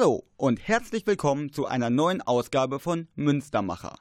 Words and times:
Hallo 0.00 0.22
und 0.36 0.60
herzlich 0.60 1.04
willkommen 1.08 1.52
zu 1.52 1.66
einer 1.66 1.90
neuen 1.90 2.22
Ausgabe 2.22 2.78
von 2.78 3.08
Münstermacher, 3.16 3.98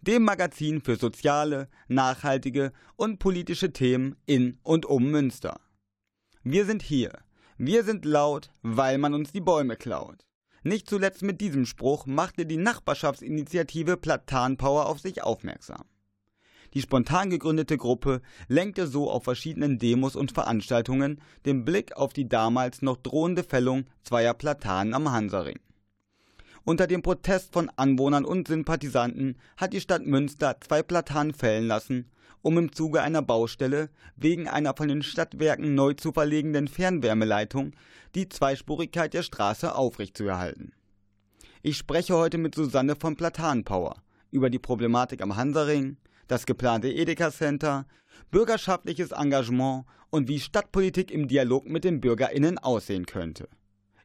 dem 0.00 0.22
Magazin 0.22 0.80
für 0.80 0.94
soziale, 0.94 1.68
nachhaltige 1.88 2.72
und 2.94 3.18
politische 3.18 3.72
Themen 3.72 4.14
in 4.24 4.60
und 4.62 4.86
um 4.86 5.10
Münster. 5.10 5.58
Wir 6.44 6.64
sind 6.64 6.80
hier. 6.80 7.18
Wir 7.58 7.82
sind 7.82 8.04
laut, 8.04 8.50
weil 8.62 8.98
man 8.98 9.14
uns 9.14 9.32
die 9.32 9.40
Bäume 9.40 9.74
klaut. 9.74 10.24
Nicht 10.62 10.88
zuletzt 10.88 11.22
mit 11.22 11.40
diesem 11.40 11.66
Spruch 11.66 12.06
machte 12.06 12.46
die 12.46 12.56
Nachbarschaftsinitiative 12.56 13.96
Platanpower 13.96 14.86
auf 14.86 15.00
sich 15.00 15.24
aufmerksam. 15.24 15.86
Die 16.74 16.80
spontan 16.80 17.28
gegründete 17.30 17.76
Gruppe 17.76 18.22
lenkte 18.48 18.86
so 18.86 19.10
auf 19.10 19.24
verschiedenen 19.24 19.78
Demos 19.78 20.16
und 20.16 20.32
Veranstaltungen 20.32 21.20
den 21.44 21.64
Blick 21.64 21.96
auf 21.96 22.12
die 22.12 22.28
damals 22.28 22.82
noch 22.82 22.96
drohende 22.96 23.44
Fällung 23.44 23.84
zweier 24.02 24.34
Platanen 24.34 24.94
am 24.94 25.10
Hansaring. 25.12 25.58
Unter 26.64 26.86
dem 26.86 27.02
Protest 27.02 27.52
von 27.52 27.70
Anwohnern 27.76 28.24
und 28.24 28.48
Sympathisanten 28.48 29.36
hat 29.56 29.72
die 29.72 29.80
Stadt 29.80 30.06
Münster 30.06 30.56
zwei 30.60 30.82
Platanen 30.82 31.34
fällen 31.34 31.66
lassen, 31.66 32.08
um 32.40 32.56
im 32.56 32.72
Zuge 32.72 33.02
einer 33.02 33.22
Baustelle 33.22 33.90
wegen 34.16 34.48
einer 34.48 34.74
von 34.76 34.88
den 34.88 35.02
Stadtwerken 35.02 35.74
neu 35.74 35.94
zu 35.94 36.12
verlegenden 36.12 36.68
Fernwärmeleitung 36.68 37.72
die 38.14 38.28
Zweispurigkeit 38.28 39.12
der 39.12 39.22
Straße 39.22 39.74
aufrechtzuerhalten. 39.74 40.72
Ich 41.62 41.76
spreche 41.76 42.16
heute 42.16 42.38
mit 42.38 42.54
Susanne 42.54 42.96
von 42.96 43.16
Platanpower 43.16 43.96
über 44.30 44.48
die 44.48 44.58
Problematik 44.58 45.20
am 45.20 45.36
Hansaring, 45.36 45.96
das 46.32 46.46
geplante 46.46 46.88
Edeka 46.88 47.30
Center, 47.30 47.86
bürgerschaftliches 48.30 49.12
Engagement 49.12 49.84
und 50.08 50.28
wie 50.28 50.40
Stadtpolitik 50.40 51.10
im 51.10 51.28
Dialog 51.28 51.66
mit 51.66 51.84
den 51.84 52.00
BürgerInnen 52.00 52.56
aussehen 52.56 53.04
könnte. 53.04 53.50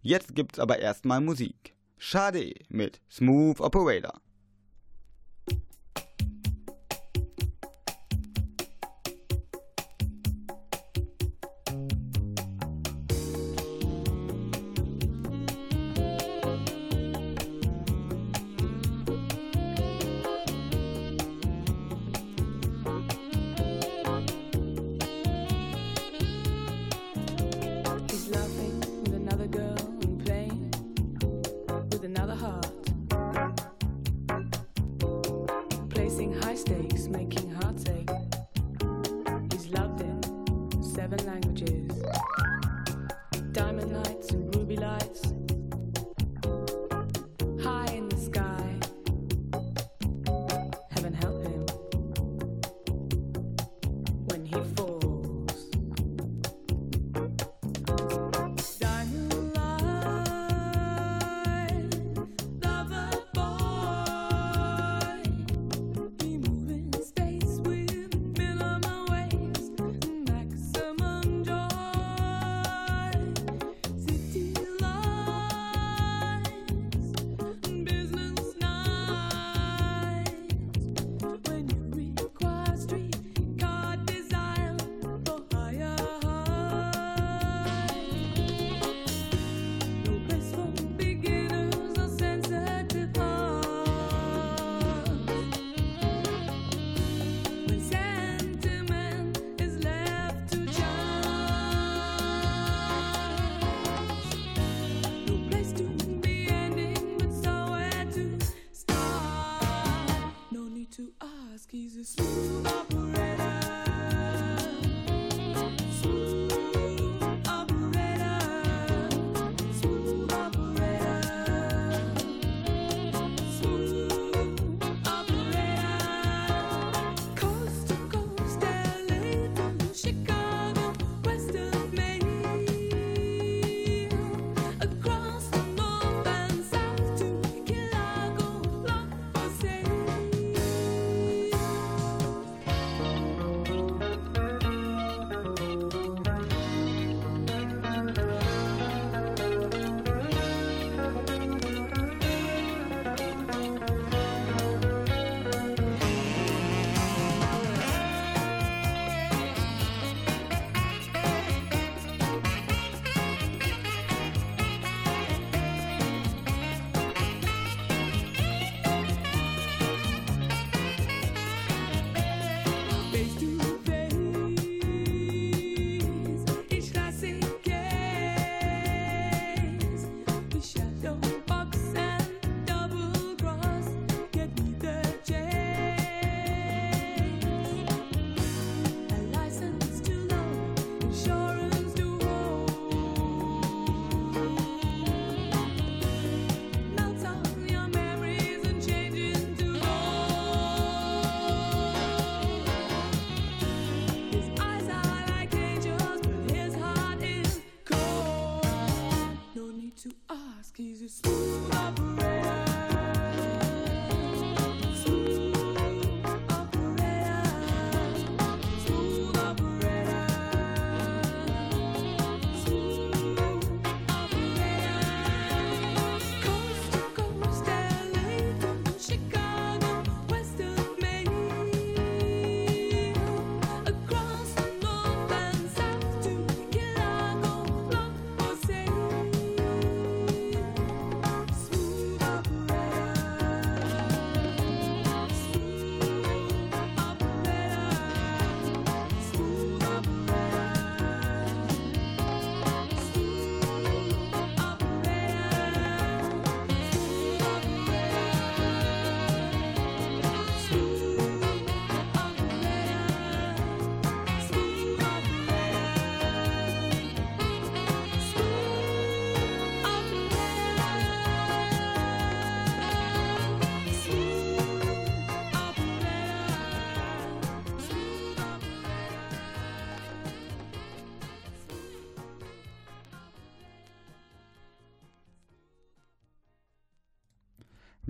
Jetzt 0.01 0.35
gibt's 0.35 0.59
aber 0.59 0.79
erstmal 0.79 1.21
Musik. 1.21 1.73
Schade 1.97 2.53
mit 2.67 2.99
Smooth 3.09 3.61
Operator. 3.61 4.19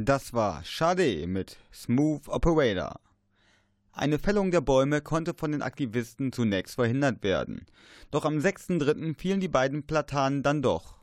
Das 0.08 0.34
war 0.34 0.64
Sade 0.64 1.28
mit 1.28 1.58
Smooth 1.74 2.30
Operator. 2.30 3.02
Eine 3.92 4.20
Fällung 4.20 4.52
der 4.52 4.62
Bäume 4.62 5.02
konnte 5.02 5.34
von 5.34 5.52
den 5.52 5.62
Aktivisten 5.62 6.32
zunächst 6.32 6.76
verhindert 6.76 7.24
werden. 7.24 7.66
Doch 8.10 8.24
am 8.24 8.38
6.3. 8.38 9.18
fielen 9.18 9.42
die 9.42 9.50
beiden 9.50 9.86
Platanen 9.86 10.44
dann 10.44 10.62
doch. 10.62 10.96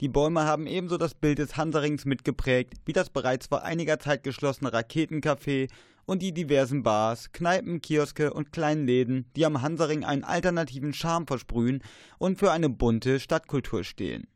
Die 0.00 0.08
Bäume 0.08 0.44
haben 0.44 0.66
ebenso 0.66 0.96
das 0.96 1.12
Bild 1.12 1.40
des 1.40 1.58
Hanserings 1.58 2.06
mitgeprägt, 2.06 2.72
wie 2.86 2.94
das 2.94 3.10
bereits 3.10 3.48
vor 3.48 3.64
einiger 3.64 3.98
Zeit 3.98 4.22
geschlossene 4.22 4.72
Raketencafé 4.72 5.68
und 6.06 6.22
die 6.22 6.32
diversen 6.32 6.82
Bars, 6.82 7.32
Kneipen, 7.32 7.82
Kioske 7.82 8.32
und 8.32 8.50
kleinen 8.50 8.86
Läden, 8.86 9.26
die 9.36 9.44
am 9.44 9.60
Hansaring 9.60 10.06
einen 10.06 10.24
alternativen 10.24 10.94
Charme 10.94 11.26
versprühen 11.26 11.82
und 12.16 12.38
für 12.38 12.50
eine 12.50 12.70
bunte 12.70 13.20
Stadtkultur 13.20 13.84
stehen. 13.84 14.26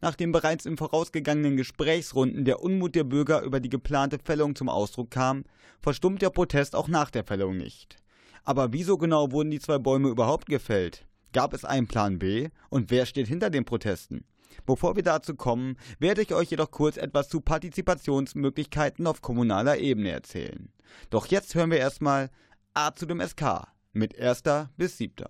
Nachdem 0.00 0.32
bereits 0.32 0.66
im 0.66 0.78
vorausgegangenen 0.78 1.56
Gesprächsrunden 1.56 2.44
der 2.44 2.62
Unmut 2.62 2.94
der 2.94 3.04
Bürger 3.04 3.42
über 3.42 3.60
die 3.60 3.68
geplante 3.68 4.18
Fällung 4.18 4.54
zum 4.54 4.68
Ausdruck 4.68 5.10
kam, 5.10 5.44
verstummt 5.80 6.22
der 6.22 6.30
Protest 6.30 6.74
auch 6.74 6.88
nach 6.88 7.10
der 7.10 7.24
Fällung 7.24 7.56
nicht. 7.56 7.96
Aber 8.44 8.72
wieso 8.72 8.96
genau 8.96 9.30
wurden 9.32 9.50
die 9.50 9.60
zwei 9.60 9.78
Bäume 9.78 10.08
überhaupt 10.08 10.46
gefällt? 10.46 11.06
Gab 11.32 11.52
es 11.52 11.64
einen 11.64 11.86
Plan 11.86 12.18
B? 12.18 12.48
Und 12.70 12.90
wer 12.90 13.06
steht 13.06 13.28
hinter 13.28 13.50
den 13.50 13.64
Protesten? 13.64 14.24
Bevor 14.66 14.96
wir 14.96 15.02
dazu 15.02 15.34
kommen, 15.34 15.76
werde 15.98 16.22
ich 16.22 16.34
euch 16.34 16.50
jedoch 16.50 16.70
kurz 16.70 16.96
etwas 16.96 17.28
zu 17.28 17.40
Partizipationsmöglichkeiten 17.40 19.06
auf 19.06 19.22
kommunaler 19.22 19.78
Ebene 19.78 20.10
erzählen. 20.10 20.72
Doch 21.10 21.26
jetzt 21.26 21.54
hören 21.54 21.70
wir 21.70 21.78
erstmal 21.78 22.30
A 22.74 22.94
zu 22.94 23.06
dem 23.06 23.20
SK 23.20 23.68
mit 23.92 24.18
1. 24.18 24.42
bis 24.76 24.98
7. 24.98 25.26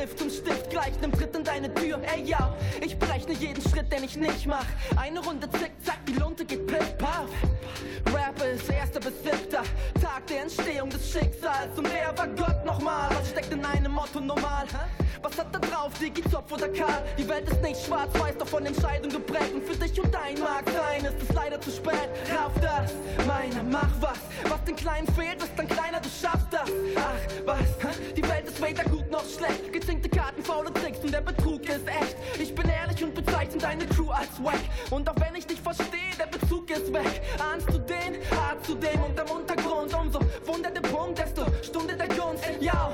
Stift 0.00 0.22
um 0.22 0.30
Stift 0.30 0.70
gleich 0.70 0.98
nem 1.02 1.12
Tritt 1.12 1.36
in 1.36 1.44
deine 1.44 1.74
Tür. 1.74 2.00
Ey 2.14 2.22
ja, 2.22 2.56
ich 2.80 2.98
berechne 2.98 3.34
jeden 3.34 3.60
Schritt, 3.60 3.92
den 3.92 4.02
ich 4.02 4.16
nicht 4.16 4.46
mach. 4.46 4.64
Eine 4.96 5.20
Runde 5.20 5.46
zick, 5.50 5.72
zack, 5.84 5.98
die 6.06 6.14
Lunte 6.14 6.46
geht 6.46 6.66
piff, 6.66 6.96
paff. 6.96 7.28
Rap 8.06 8.42
ist 8.42 8.70
erster 8.70 8.98
bis 8.98 9.12
siebter 9.22 9.62
Tag 10.00 10.26
der 10.26 10.44
Entstehung 10.44 10.88
des 10.88 11.12
Schicksals. 11.12 11.76
Und 11.76 11.86
wer 11.92 12.16
war 12.16 12.28
Gott 12.28 12.64
nochmal? 12.64 13.10
Was 13.10 13.28
steckt 13.28 13.52
in 13.52 13.62
einem 13.62 13.92
Motto 13.92 14.20
normal? 14.20 14.64
Was 15.22 15.36
hat 15.36 15.54
da 15.54 15.58
drauf, 15.58 15.92
Digi, 16.00 16.22
Zopf 16.30 16.50
oder 16.50 16.70
Karl? 16.70 17.04
Die 17.18 17.28
Welt 17.28 17.46
ist 17.50 17.60
nicht 17.60 17.84
schwarz-weiß, 17.84 18.38
doch 18.38 18.48
von 18.48 18.64
Entscheidungen 18.64 19.12
geprägt. 19.14 19.52
Und 19.52 19.66
für 19.66 19.76
dich 19.76 20.02
und 20.02 20.14
dein 20.14 20.40
mag 20.40 20.64
sein, 20.70 21.04
ist 21.04 21.28
es 21.28 21.34
leider 21.34 21.60
zu 21.60 21.70
spät. 21.70 22.08
Raff 22.34 22.52
das, 22.62 22.92
meiner, 23.26 23.62
mach 23.64 23.90
was. 24.00 24.18
Was 24.48 24.64
den 24.64 24.76
Kleinen 24.76 25.06
fehlt, 25.08 25.42
ist 25.42 25.52
dann 25.56 25.68
kleiner, 25.68 26.00
du 26.00 26.08
schaffst 26.08 26.46
das. 26.50 26.70
Ach, 26.96 27.44
was? 27.44 28.14
Die 28.16 28.22
noch 29.20 29.28
schlecht. 29.28 29.72
Gezinkte 29.72 30.08
Karten, 30.08 30.42
faule 30.42 30.72
Tricks 30.72 30.98
und 31.00 31.12
der 31.12 31.20
Betrug 31.20 31.62
ist 31.68 31.86
echt. 31.86 32.16
Ich 32.38 32.54
bin 32.54 32.68
ehrlich 32.68 33.02
und 33.02 33.14
bezeichne 33.14 33.58
deine 33.58 33.86
Crew 33.86 34.10
als 34.10 34.42
wack. 34.42 34.60
Und 34.90 35.08
auch 35.08 35.16
wenn 35.16 35.34
ich 35.34 35.46
dich 35.46 35.60
verstehe, 35.60 36.14
der 36.18 36.26
Bezug 36.26 36.70
ist 36.70 36.92
weg. 36.92 37.22
Ahnst 37.38 37.68
du 37.68 37.78
den, 37.78 38.18
hart 38.36 38.64
zu 38.64 38.74
dem 38.74 39.02
und 39.02 39.18
am 39.18 39.30
Untergrund. 39.30 39.92
Umso 39.94 40.20
Wunder 40.46 40.70
der 40.70 40.80
Punkt, 40.80 41.18
desto 41.18 41.44
Stunde 41.62 41.96
der 41.96 42.08
Gunst. 42.08 42.44
Ja, 42.60 42.92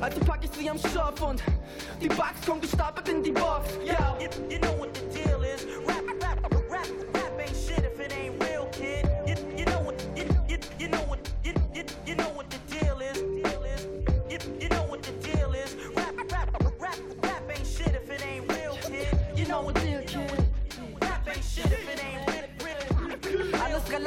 also 0.00 0.20
pack 0.20 0.40
ich 0.44 0.50
sie 0.50 0.68
am 0.68 0.78
Schopf 0.78 1.20
und 1.22 1.42
die 2.00 2.08
Bugs 2.08 2.46
kommen 2.46 2.60
gestapelt 2.60 3.08
in 3.08 3.22
die 3.22 3.32
Box. 3.32 3.68
Ja, 3.84 4.16
you 4.48 4.58
know 4.58 4.81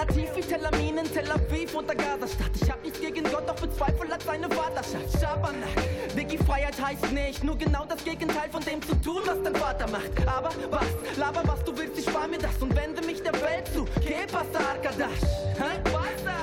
Narrativ 0.06 0.36
wie 0.36 0.42
Tel 0.42 0.66
Amin 0.66 0.98
in 0.98 1.12
Tel 1.12 1.32
Aviv 1.32 1.74
und 1.74 1.88
Gazastadt. 1.88 2.52
Ich 2.62 2.70
hab 2.70 2.82
nichts 2.84 3.00
gegen 3.00 3.24
Gott, 3.24 3.48
doch 3.48 3.56
bezweifelt 3.56 4.12
hat 4.12 4.22
seine 4.22 4.50
Vaterschaft. 4.50 5.20
Schabernack, 5.20 6.16
Diggi, 6.16 6.38
Freiheit 6.38 6.80
heißt 6.80 7.12
nicht, 7.12 7.44
nur 7.44 7.58
genau 7.58 7.86
das 7.86 8.04
Gegenteil 8.04 8.50
von 8.52 8.64
dem 8.64 8.82
zu 8.82 8.96
tun, 9.02 9.22
was 9.26 9.42
dein 9.44 9.56
Vater 9.56 9.90
macht. 9.90 10.28
Aber 10.28 10.50
was, 10.70 11.18
laber 11.18 11.42
was 11.46 11.64
du 11.64 11.76
willst, 11.78 11.98
ich 11.98 12.06
spar 12.06 12.28
mir 12.28 12.38
das 12.38 12.56
und 12.62 12.76
wende 12.76 13.02
mich 13.06 13.22
der 13.24 13.34
Welt 13.34 13.68
zu. 13.74 13.86
Geh, 14.02 14.26
Pasta 14.32 14.60
Arkadash? 14.60 15.22
Hä? 15.58 15.96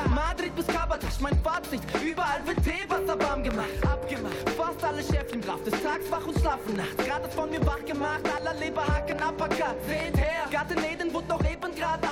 Madrid 0.08 0.54
bis 0.56 0.66
Kabadasch, 0.66 1.20
mein 1.20 1.38
Fazit, 1.42 1.80
überall 2.04 2.40
wird 2.44 2.58
Teewasser 2.64 3.18
warm 3.20 3.42
gemacht. 3.42 3.68
Abgemacht, 3.82 4.50
fast 4.56 4.84
alle 4.84 5.02
Schäfchen 5.02 5.40
brav, 5.40 5.62
des 5.64 5.80
Tags 5.82 6.10
wach 6.10 6.26
und 6.26 6.38
schlafen 6.38 6.76
nachts. 6.76 7.04
Gerade 7.04 7.28
von 7.30 7.50
mir 7.50 7.64
wach 7.64 7.84
gemacht, 7.86 8.22
aller 8.36 8.54
Leberhaken, 8.54 9.16
Uppercut. 9.16 9.76
Seht 9.86 10.16
her, 10.16 10.44
Garten 10.50 10.84
Eden 10.84 11.12
wurde 11.14 11.28
noch 11.28 11.44
eben 11.44 11.74
gerade 11.74 12.11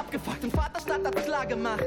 klar 1.31 1.47
gemacht. 1.47 1.87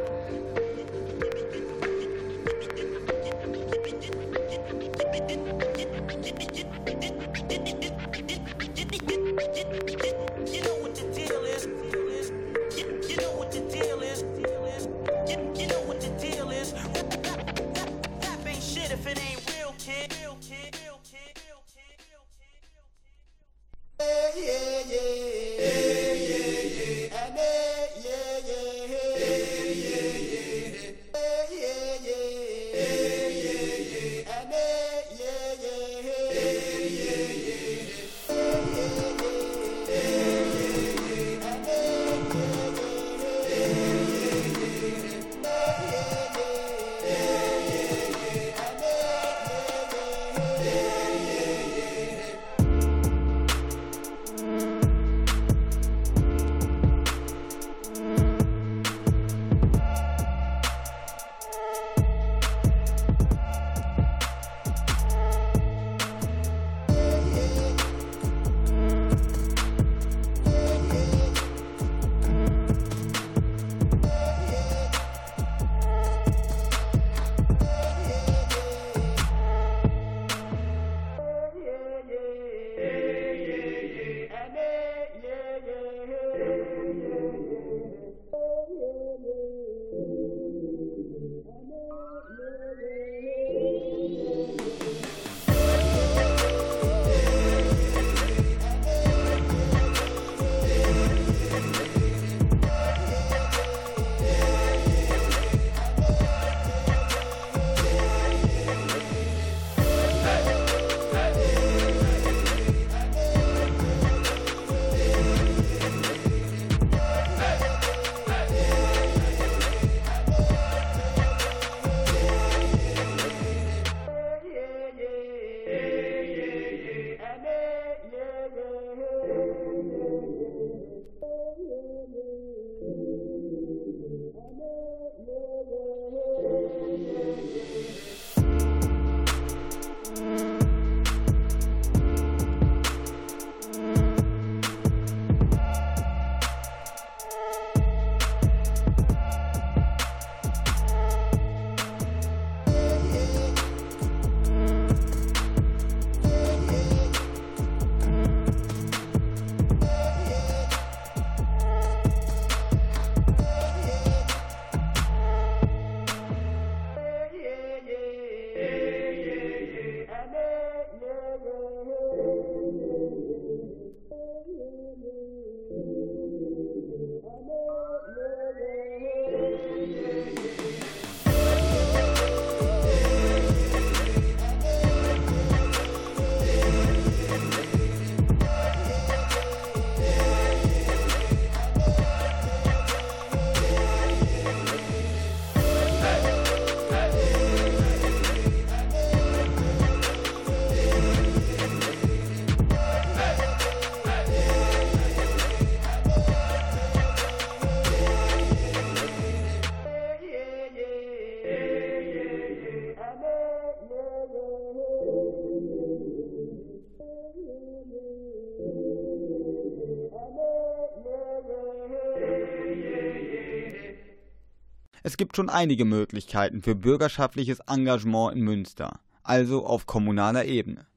Es 225.06 225.18
gibt 225.18 225.36
schon 225.36 225.50
einige 225.50 225.84
Möglichkeiten 225.84 226.62
für 226.62 226.76
bürgerschaftliches 226.76 227.60
Engagement 227.68 228.38
in 228.38 228.42
Münster, 228.42 229.02
also 229.22 229.66
auf 229.66 229.86
kommunaler 229.86 230.46
Ebene. 230.46 230.88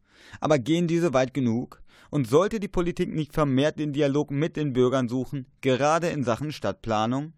Aber 0.41 0.61
gehen 0.61 0.87
diese 0.87 1.13
weit 1.13 1.35
genug? 1.35 1.83
Und 2.09 2.29
sollte 2.29 2.61
die 2.61 2.69
Politik 2.69 3.13
nicht 3.13 3.33
vermehrt 3.33 3.81
den 3.81 3.93
Dialog 3.93 4.31
mit 4.31 4.57
den 4.57 4.73
Bürgern 4.73 5.09
suchen, 5.09 5.47
gerade 5.61 6.07
in 6.07 6.23
Sachen 6.23 6.53
Stadtplanung? 6.53 7.33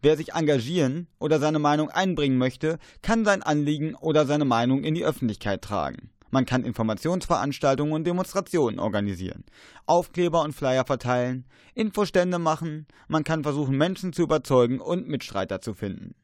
Wer 0.00 0.16
sich 0.16 0.32
engagieren 0.32 1.06
oder 1.20 1.38
seine 1.38 1.60
Meinung 1.60 1.88
einbringen 1.88 2.36
möchte, 2.36 2.80
kann 3.02 3.24
sein 3.24 3.44
Anliegen 3.44 3.94
oder 3.94 4.26
seine 4.26 4.44
Meinung 4.44 4.82
in 4.82 4.94
die 4.94 5.04
Öffentlichkeit 5.04 5.62
tragen. 5.62 6.10
Man 6.32 6.46
kann 6.46 6.64
Informationsveranstaltungen 6.64 7.92
und 7.92 8.04
Demonstrationen 8.04 8.78
organisieren, 8.78 9.44
Aufkleber 9.84 10.40
und 10.40 10.54
Flyer 10.54 10.86
verteilen, 10.86 11.44
Infostände 11.74 12.38
machen, 12.38 12.86
man 13.06 13.22
kann 13.22 13.42
versuchen, 13.42 13.76
Menschen 13.76 14.14
zu 14.14 14.22
überzeugen 14.22 14.80
und 14.80 15.06
Mitstreiter 15.06 15.60
zu 15.60 15.74
finden. 15.74 16.14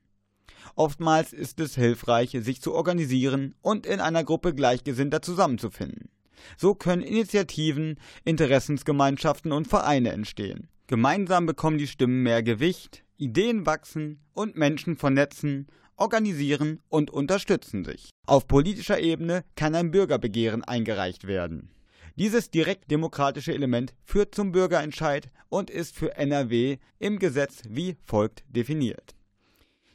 Oftmals 0.75 1.35
ist 1.35 1.61
es 1.61 1.75
hilfreich, 1.75 2.31
sich 2.41 2.63
zu 2.63 2.73
organisieren 2.73 3.55
und 3.61 3.85
in 3.85 4.01
einer 4.01 4.25
Gruppe 4.25 4.55
Gleichgesinnter 4.55 5.21
zusammenzufinden. 5.21 6.09
So 6.57 6.75
können 6.75 7.03
Initiativen, 7.03 7.99
Interessensgemeinschaften 8.25 9.53
und 9.53 9.69
Vereine 9.69 10.13
entstehen. 10.13 10.69
Gemeinsam 10.87 11.45
bekommen 11.45 11.77
die 11.77 11.87
Stimmen 11.87 12.23
mehr 12.23 12.43
Gewicht, 12.43 13.05
Ideen 13.19 13.67
wachsen 13.67 14.21
und 14.33 14.57
Menschen 14.57 14.97
vernetzen, 14.97 15.67
organisieren 15.99 16.81
und 16.89 17.11
unterstützen 17.11 17.85
sich. 17.85 18.11
Auf 18.27 18.49
politischer 18.49 19.01
Ebene 19.01 19.45
kann 19.57 19.75
ein 19.75 19.91
Bürgerbegehren 19.91 20.65
eingereicht 20.65 21.27
werden. 21.27 21.71
Dieses 22.17 22.51
direktdemokratische 22.51 23.53
Element 23.53 23.95
führt 24.05 24.35
zum 24.35 24.51
Bürgerentscheid 24.51 25.29
und 25.49 25.71
ist 25.71 25.95
für 25.95 26.17
NRW 26.17 26.79
im 26.99 27.19
Gesetz 27.19 27.63
wie 27.69 27.97
folgt 28.03 28.43
definiert. 28.49 29.15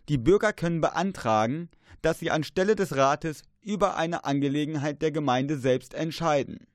Die 0.10 0.18
Bürger 0.18 0.54
können 0.54 0.82
beantragen, 0.82 1.70
dass 2.02 2.20
sie 2.20 2.32
anstelle 2.32 2.76
des 2.76 2.96
Rates 2.96 3.42
über 3.62 3.98
eine 3.98 4.26
Angelegenheit 4.26 5.02
der 5.02 5.12
Gemeinde 5.12 5.58
selbst 5.58 5.94
entscheiden. 5.94 6.68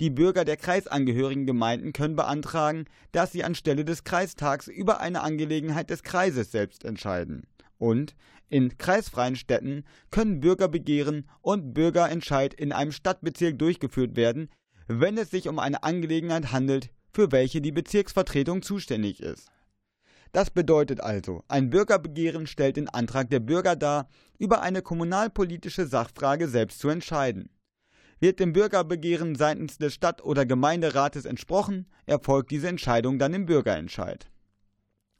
Die 0.00 0.10
Bürger 0.10 0.44
der 0.44 0.56
kreisangehörigen 0.56 1.46
Gemeinden 1.46 1.92
können 1.92 2.16
beantragen, 2.16 2.86
dass 3.12 3.30
sie 3.30 3.44
anstelle 3.44 3.84
des 3.84 4.02
Kreistags 4.02 4.66
über 4.66 5.00
eine 5.00 5.22
Angelegenheit 5.22 5.90
des 5.90 6.02
Kreises 6.02 6.50
selbst 6.50 6.84
entscheiden. 6.84 7.46
Und 7.82 8.14
in 8.48 8.78
kreisfreien 8.78 9.34
Städten 9.34 9.82
können 10.12 10.38
Bürgerbegehren 10.38 11.28
und 11.40 11.74
Bürgerentscheid 11.74 12.54
in 12.54 12.70
einem 12.70 12.92
Stadtbezirk 12.92 13.58
durchgeführt 13.58 14.14
werden, 14.14 14.50
wenn 14.86 15.18
es 15.18 15.32
sich 15.32 15.48
um 15.48 15.58
eine 15.58 15.82
Angelegenheit 15.82 16.52
handelt, 16.52 16.90
für 17.12 17.32
welche 17.32 17.60
die 17.60 17.72
Bezirksvertretung 17.72 18.62
zuständig 18.62 19.20
ist. 19.20 19.50
Das 20.30 20.50
bedeutet 20.50 21.00
also, 21.00 21.42
ein 21.48 21.70
Bürgerbegehren 21.70 22.46
stellt 22.46 22.76
den 22.76 22.88
Antrag 22.88 23.30
der 23.30 23.40
Bürger 23.40 23.74
dar, 23.74 24.08
über 24.38 24.62
eine 24.62 24.80
kommunalpolitische 24.80 25.84
Sachfrage 25.84 26.46
selbst 26.46 26.78
zu 26.78 26.88
entscheiden. 26.88 27.50
Wird 28.20 28.38
dem 28.38 28.52
Bürgerbegehren 28.52 29.34
seitens 29.34 29.78
des 29.78 29.92
Stadt- 29.92 30.22
oder 30.22 30.46
Gemeinderates 30.46 31.24
entsprochen, 31.24 31.88
erfolgt 32.06 32.52
diese 32.52 32.68
Entscheidung 32.68 33.18
dann 33.18 33.34
im 33.34 33.46
Bürgerentscheid. 33.46 34.31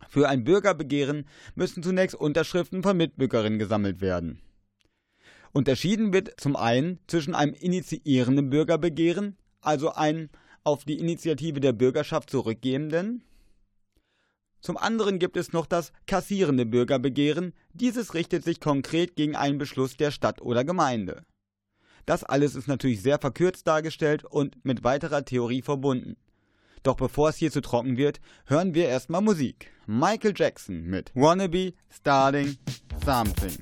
Für 0.08 0.28
ein 0.28 0.44
Bürgerbegehren 0.44 1.26
müssen 1.54 1.82
zunächst 1.82 2.16
Unterschriften 2.16 2.82
von 2.82 2.96
Mitbürgerinnen 2.96 3.58
gesammelt 3.58 4.00
werden. 4.00 4.40
Unterschieden 5.52 6.12
wird 6.12 6.40
zum 6.40 6.56
einen 6.56 6.98
zwischen 7.06 7.34
einem 7.34 7.54
initiierenden 7.54 8.50
Bürgerbegehren, 8.50 9.36
also 9.60 9.92
einem 9.92 10.30
auf 10.64 10.84
die 10.84 10.98
Initiative 10.98 11.60
der 11.60 11.72
Bürgerschaft 11.72 12.30
zurückgehenden. 12.30 13.22
Zum 14.60 14.76
anderen 14.76 15.18
gibt 15.18 15.36
es 15.36 15.52
noch 15.52 15.66
das 15.66 15.92
kassierende 16.06 16.64
Bürgerbegehren. 16.64 17.52
Dieses 17.74 18.14
richtet 18.14 18.44
sich 18.44 18.60
konkret 18.60 19.16
gegen 19.16 19.34
einen 19.34 19.58
Beschluss 19.58 19.96
der 19.96 20.12
Stadt 20.12 20.40
oder 20.40 20.64
Gemeinde. 20.64 21.24
Das 22.06 22.24
alles 22.24 22.54
ist 22.54 22.68
natürlich 22.68 23.02
sehr 23.02 23.18
verkürzt 23.18 23.66
dargestellt 23.66 24.24
und 24.24 24.64
mit 24.64 24.84
weiterer 24.84 25.24
Theorie 25.24 25.62
verbunden. 25.62 26.16
Doch 26.82 26.96
bevor 26.96 27.28
es 27.28 27.36
hier 27.36 27.52
zu 27.52 27.60
trocken 27.60 27.96
wird, 27.96 28.20
hören 28.46 28.74
wir 28.74 28.88
erstmal 28.88 29.20
Musik. 29.20 29.70
Michael 29.86 30.34
Jackson 30.34 30.82
mit 30.84 31.12
Wannabe 31.14 31.74
Starting 31.90 32.56
Something. 33.04 33.56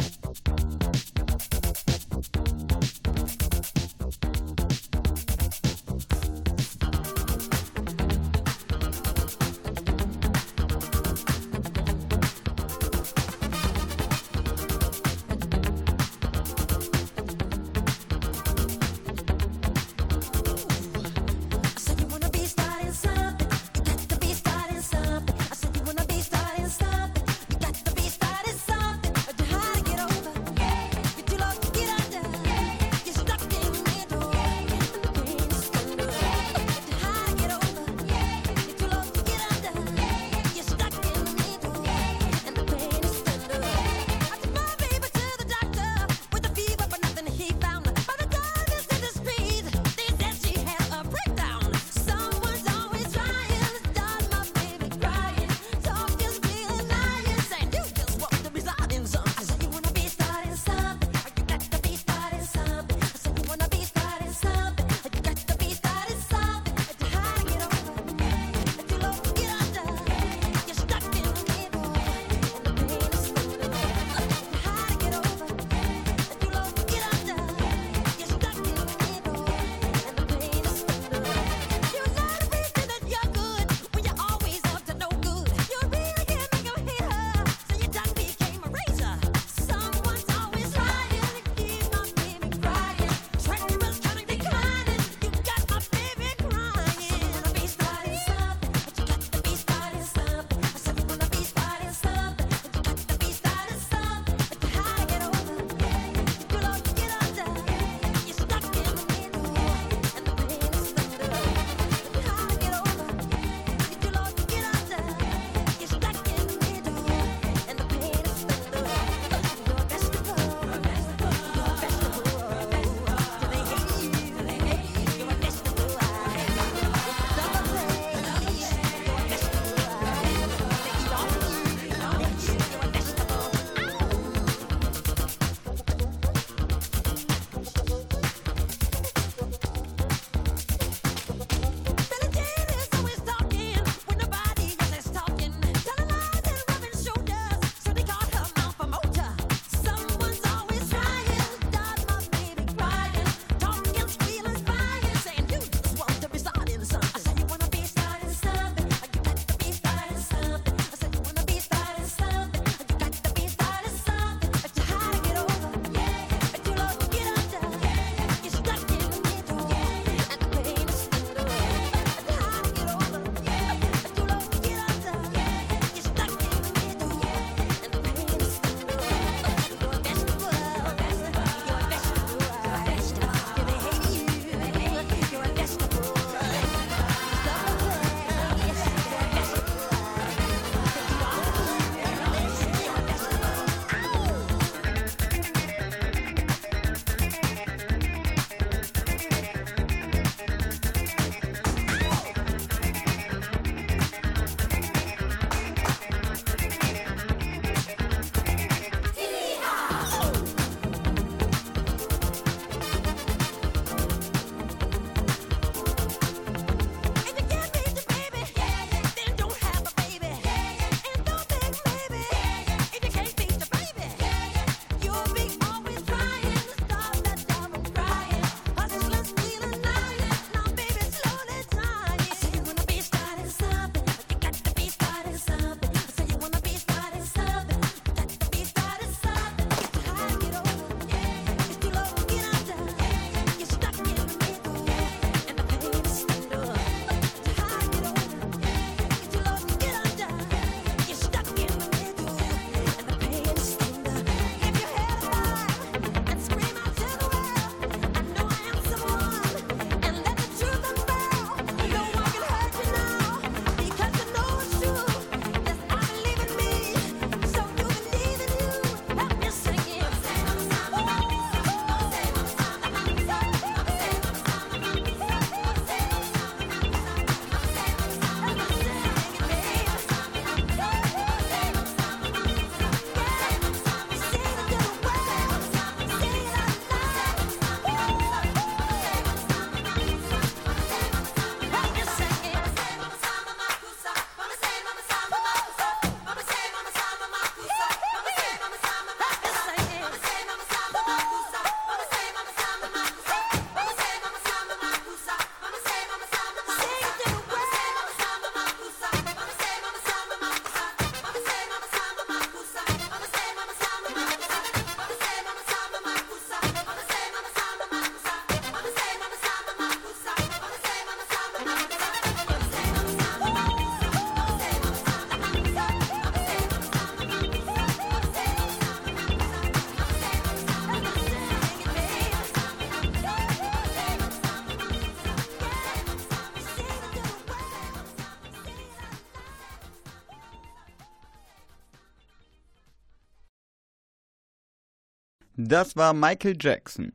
Das 345.70 345.94
war 345.94 346.14
Michael 346.14 346.56
Jackson. 346.58 347.12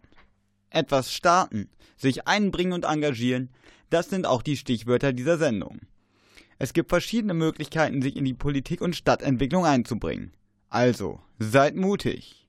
Etwas 0.69 1.11
starten, 1.11 1.67
sich 1.97 2.25
einbringen 2.25 2.71
und 2.71 2.85
engagieren, 2.85 3.49
das 3.89 4.09
sind 4.09 4.25
auch 4.25 4.41
die 4.41 4.55
Stichwörter 4.55 5.11
dieser 5.11 5.37
Sendung. 5.37 5.81
Es 6.57 6.71
gibt 6.71 6.87
verschiedene 6.87 7.33
Möglichkeiten, 7.33 8.01
sich 8.01 8.15
in 8.15 8.23
die 8.23 8.33
Politik 8.33 8.79
und 8.79 8.95
Stadtentwicklung 8.95 9.65
einzubringen. 9.65 10.31
Also, 10.69 11.19
seid 11.37 11.75
mutig. 11.75 12.47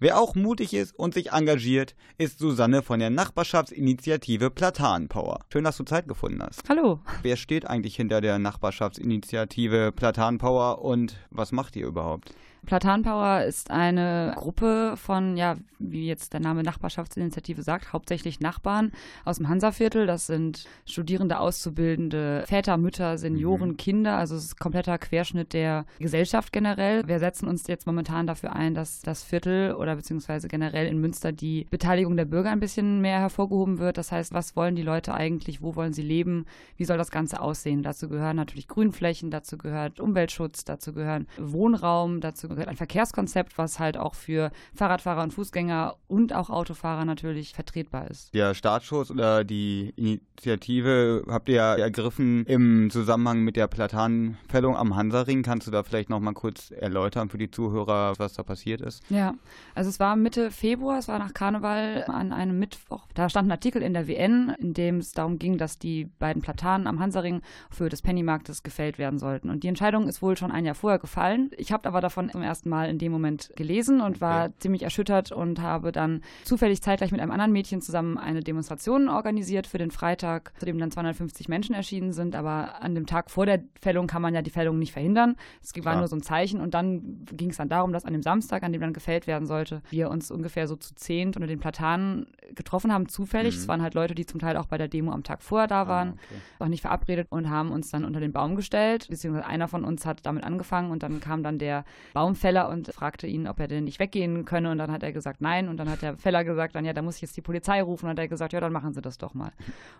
Wer 0.00 0.18
auch 0.18 0.34
mutig 0.34 0.74
ist 0.74 0.98
und 0.98 1.14
sich 1.14 1.30
engagiert, 1.30 1.94
ist 2.18 2.40
Susanne 2.40 2.82
von 2.82 2.98
der 2.98 3.10
Nachbarschaftsinitiative 3.10 4.50
Platanenpower. 4.50 5.44
Schön, 5.52 5.62
dass 5.62 5.76
du 5.76 5.84
Zeit 5.84 6.08
gefunden 6.08 6.42
hast. 6.42 6.68
Hallo. 6.68 7.00
Wer 7.22 7.36
steht 7.36 7.68
eigentlich 7.68 7.94
hinter 7.94 8.20
der 8.20 8.40
Nachbarschaftsinitiative 8.40 9.92
Platanenpower 9.92 10.82
und 10.82 11.16
was 11.30 11.52
macht 11.52 11.76
ihr 11.76 11.86
überhaupt? 11.86 12.34
Platanpower 12.66 13.44
ist 13.44 13.70
eine 13.70 14.34
Gruppe 14.36 14.94
von, 14.96 15.36
ja, 15.36 15.56
wie 15.78 16.06
jetzt 16.06 16.32
der 16.32 16.40
Name 16.40 16.62
Nachbarschaftsinitiative 16.62 17.62
sagt, 17.62 17.92
hauptsächlich 17.92 18.40
Nachbarn 18.40 18.92
aus 19.24 19.36
dem 19.36 19.48
Hansaviertel. 19.48 20.06
Das 20.06 20.26
sind 20.26 20.66
Studierende, 20.84 21.38
Auszubildende, 21.38 22.44
Väter, 22.46 22.76
Mütter, 22.76 23.18
Senioren, 23.18 23.70
mhm. 23.70 23.76
Kinder. 23.76 24.16
Also 24.16 24.36
es 24.36 24.44
ist 24.44 24.54
ein 24.54 24.58
kompletter 24.58 24.98
Querschnitt 24.98 25.52
der 25.52 25.86
Gesellschaft 25.98 26.52
generell. 26.52 27.06
Wir 27.06 27.18
setzen 27.18 27.48
uns 27.48 27.66
jetzt 27.66 27.86
momentan 27.86 28.26
dafür 28.26 28.54
ein, 28.54 28.74
dass 28.74 29.00
das 29.00 29.22
Viertel 29.22 29.74
oder 29.74 29.96
beziehungsweise 29.96 30.48
generell 30.48 30.86
in 30.86 31.00
Münster 31.00 31.32
die 31.32 31.66
Beteiligung 31.70 32.16
der 32.16 32.24
Bürger 32.24 32.50
ein 32.50 32.60
bisschen 32.60 33.00
mehr 33.00 33.20
hervorgehoben 33.20 33.78
wird. 33.78 33.98
Das 33.98 34.12
heißt, 34.12 34.32
was 34.32 34.56
wollen 34.56 34.76
die 34.76 34.82
Leute 34.82 35.14
eigentlich? 35.14 35.62
Wo 35.62 35.76
wollen 35.76 35.92
sie 35.92 36.02
leben? 36.02 36.46
Wie 36.76 36.84
soll 36.84 36.98
das 36.98 37.10
Ganze 37.10 37.40
aussehen? 37.40 37.82
Dazu 37.82 38.08
gehören 38.08 38.36
natürlich 38.36 38.68
Grünflächen, 38.68 39.30
dazu 39.30 39.56
gehört 39.56 40.00
Umweltschutz, 40.00 40.64
dazu 40.64 40.92
gehören 40.92 41.26
Wohnraum, 41.38 42.20
dazu 42.20 42.48
ein 42.64 42.76
Verkehrskonzept, 42.76 43.58
was 43.58 43.78
halt 43.78 43.96
auch 43.96 44.14
für 44.14 44.50
Fahrradfahrer 44.74 45.22
und 45.22 45.32
Fußgänger 45.32 45.96
und 46.08 46.34
auch 46.34 46.50
Autofahrer 46.50 47.04
natürlich 47.04 47.52
vertretbar 47.52 48.10
ist. 48.10 48.34
Der 48.34 48.54
Startschuss 48.54 49.10
oder 49.10 49.44
die 49.44 49.92
Initiative 49.96 51.24
habt 51.28 51.48
ihr 51.48 51.56
ja 51.56 51.74
ergriffen 51.74 52.44
im 52.46 52.90
Zusammenhang 52.90 53.40
mit 53.40 53.56
der 53.56 53.66
Platanenfällung 53.66 54.76
am 54.76 54.96
Hansaring. 54.96 55.42
Kannst 55.42 55.66
du 55.66 55.70
da 55.70 55.82
vielleicht 55.82 56.10
noch 56.10 56.20
mal 56.20 56.32
kurz 56.32 56.70
erläutern 56.70 57.28
für 57.28 57.38
die 57.38 57.50
Zuhörer, 57.50 58.14
was 58.18 58.34
da 58.34 58.42
passiert 58.42 58.80
ist? 58.80 59.02
Ja, 59.10 59.34
also 59.74 59.90
es 59.90 60.00
war 60.00 60.16
Mitte 60.16 60.50
Februar, 60.50 60.98
es 60.98 61.08
war 61.08 61.18
nach 61.18 61.34
Karneval 61.34 62.04
an 62.08 62.32
einem 62.32 62.58
Mittwoch. 62.58 63.06
Da 63.14 63.28
stand 63.28 63.48
ein 63.48 63.52
Artikel 63.52 63.82
in 63.82 63.94
der 63.94 64.08
WN, 64.08 64.54
in 64.58 64.74
dem 64.74 64.98
es 64.98 65.12
darum 65.12 65.38
ging, 65.38 65.58
dass 65.58 65.78
die 65.78 66.04
beiden 66.04 66.42
Platanen 66.42 66.86
am 66.86 67.00
Hansaring 67.00 67.42
für 67.70 67.88
des 67.88 68.02
Pennymarktes 68.02 68.62
gefällt 68.62 68.98
werden 68.98 69.18
sollten. 69.18 69.50
Und 69.50 69.62
die 69.62 69.68
Entscheidung 69.68 70.08
ist 70.08 70.22
wohl 70.22 70.36
schon 70.36 70.52
ein 70.52 70.64
Jahr 70.64 70.74
vorher 70.74 70.98
gefallen. 70.98 71.50
Ich 71.56 71.72
habe 71.72 71.88
aber 71.88 72.00
davon 72.00 72.30
zum 72.30 72.42
ersten 72.46 72.68
Mal 72.68 72.88
in 72.88 72.98
dem 72.98 73.12
Moment 73.12 73.50
gelesen 73.56 74.00
und 74.00 74.20
war 74.20 74.46
okay. 74.46 74.54
ziemlich 74.58 74.82
erschüttert 74.82 75.32
und 75.32 75.60
habe 75.60 75.92
dann 75.92 76.22
zufällig 76.44 76.82
zeitgleich 76.82 77.12
mit 77.12 77.20
einem 77.20 77.30
anderen 77.30 77.52
Mädchen 77.52 77.80
zusammen 77.80 78.18
eine 78.18 78.40
Demonstration 78.40 79.08
organisiert 79.08 79.66
für 79.66 79.78
den 79.78 79.90
Freitag, 79.90 80.52
zu 80.58 80.66
dem 80.66 80.78
dann 80.78 80.90
250 80.90 81.48
Menschen 81.48 81.74
erschienen 81.74 82.12
sind. 82.12 82.34
Aber 82.36 82.82
an 82.82 82.94
dem 82.94 83.06
Tag 83.06 83.30
vor 83.30 83.46
der 83.46 83.62
Fällung 83.80 84.06
kann 84.06 84.22
man 84.22 84.34
ja 84.34 84.42
die 84.42 84.50
Fällung 84.50 84.78
nicht 84.78 84.92
verhindern. 84.92 85.36
Es 85.62 85.74
war 85.76 85.82
Klar. 85.82 85.96
nur 85.98 86.08
so 86.08 86.16
ein 86.16 86.22
Zeichen 86.22 86.60
und 86.60 86.74
dann 86.74 87.24
ging 87.32 87.50
es 87.50 87.56
dann 87.56 87.68
darum, 87.68 87.92
dass 87.92 88.04
an 88.04 88.12
dem 88.12 88.22
Samstag, 88.22 88.62
an 88.62 88.72
dem 88.72 88.80
dann 88.80 88.92
gefällt 88.92 89.26
werden 89.26 89.46
sollte, 89.46 89.82
wir 89.90 90.10
uns 90.10 90.30
ungefähr 90.30 90.68
so 90.68 90.76
zu 90.76 90.94
zehnt 90.94 91.36
unter 91.36 91.46
den 91.46 91.60
Platanen 91.60 92.26
getroffen 92.54 92.92
haben, 92.92 93.08
zufällig. 93.08 93.54
Mhm. 93.54 93.60
Es 93.60 93.68
waren 93.68 93.82
halt 93.82 93.94
Leute, 93.94 94.14
die 94.14 94.26
zum 94.26 94.40
Teil 94.40 94.56
auch 94.56 94.66
bei 94.66 94.78
der 94.78 94.88
Demo 94.88 95.12
am 95.12 95.22
Tag 95.22 95.42
vorher 95.42 95.66
da 95.66 95.82
ah, 95.82 95.88
waren, 95.88 96.08
ah, 96.08 96.12
okay. 96.12 96.40
auch 96.64 96.68
nicht 96.68 96.82
verabredet 96.82 97.26
und 97.30 97.50
haben 97.50 97.70
uns 97.70 97.90
dann 97.90 98.04
unter 98.04 98.20
den 98.20 98.32
Baum 98.32 98.56
gestellt, 98.56 99.08
beziehungsweise 99.08 99.46
einer 99.46 99.68
von 99.68 99.84
uns 99.84 100.06
hat 100.06 100.24
damit 100.24 100.44
angefangen 100.44 100.90
und 100.90 101.02
dann 101.02 101.20
kam 101.20 101.42
dann 101.42 101.58
der 101.58 101.84
Baumfeller 102.12 102.25
Feller 102.34 102.68
und 102.68 102.88
fragte 102.88 103.26
ihn, 103.26 103.46
ob 103.46 103.60
er 103.60 103.68
denn 103.68 103.84
nicht 103.84 103.98
weggehen 103.98 104.44
könne. 104.44 104.70
Und 104.70 104.78
dann 104.78 104.90
hat 104.90 105.02
er 105.02 105.12
gesagt, 105.12 105.40
nein. 105.40 105.68
Und 105.68 105.76
dann 105.76 105.88
hat 105.88 106.02
der 106.02 106.16
Feller 106.16 106.44
gesagt, 106.44 106.74
dann 106.74 106.84
ja, 106.84 106.92
da 106.92 107.02
muss 107.02 107.16
ich 107.16 107.22
jetzt 107.22 107.36
die 107.36 107.42
Polizei 107.42 107.82
rufen. 107.82 108.06
Und 108.06 108.16
dann 108.16 108.22
hat 108.22 108.26
er 108.26 108.28
gesagt, 108.28 108.52
ja, 108.52 108.60
dann 108.60 108.72
machen 108.72 108.92
Sie 108.92 109.00
das 109.00 109.18
doch 109.18 109.34
mal. 109.34 109.52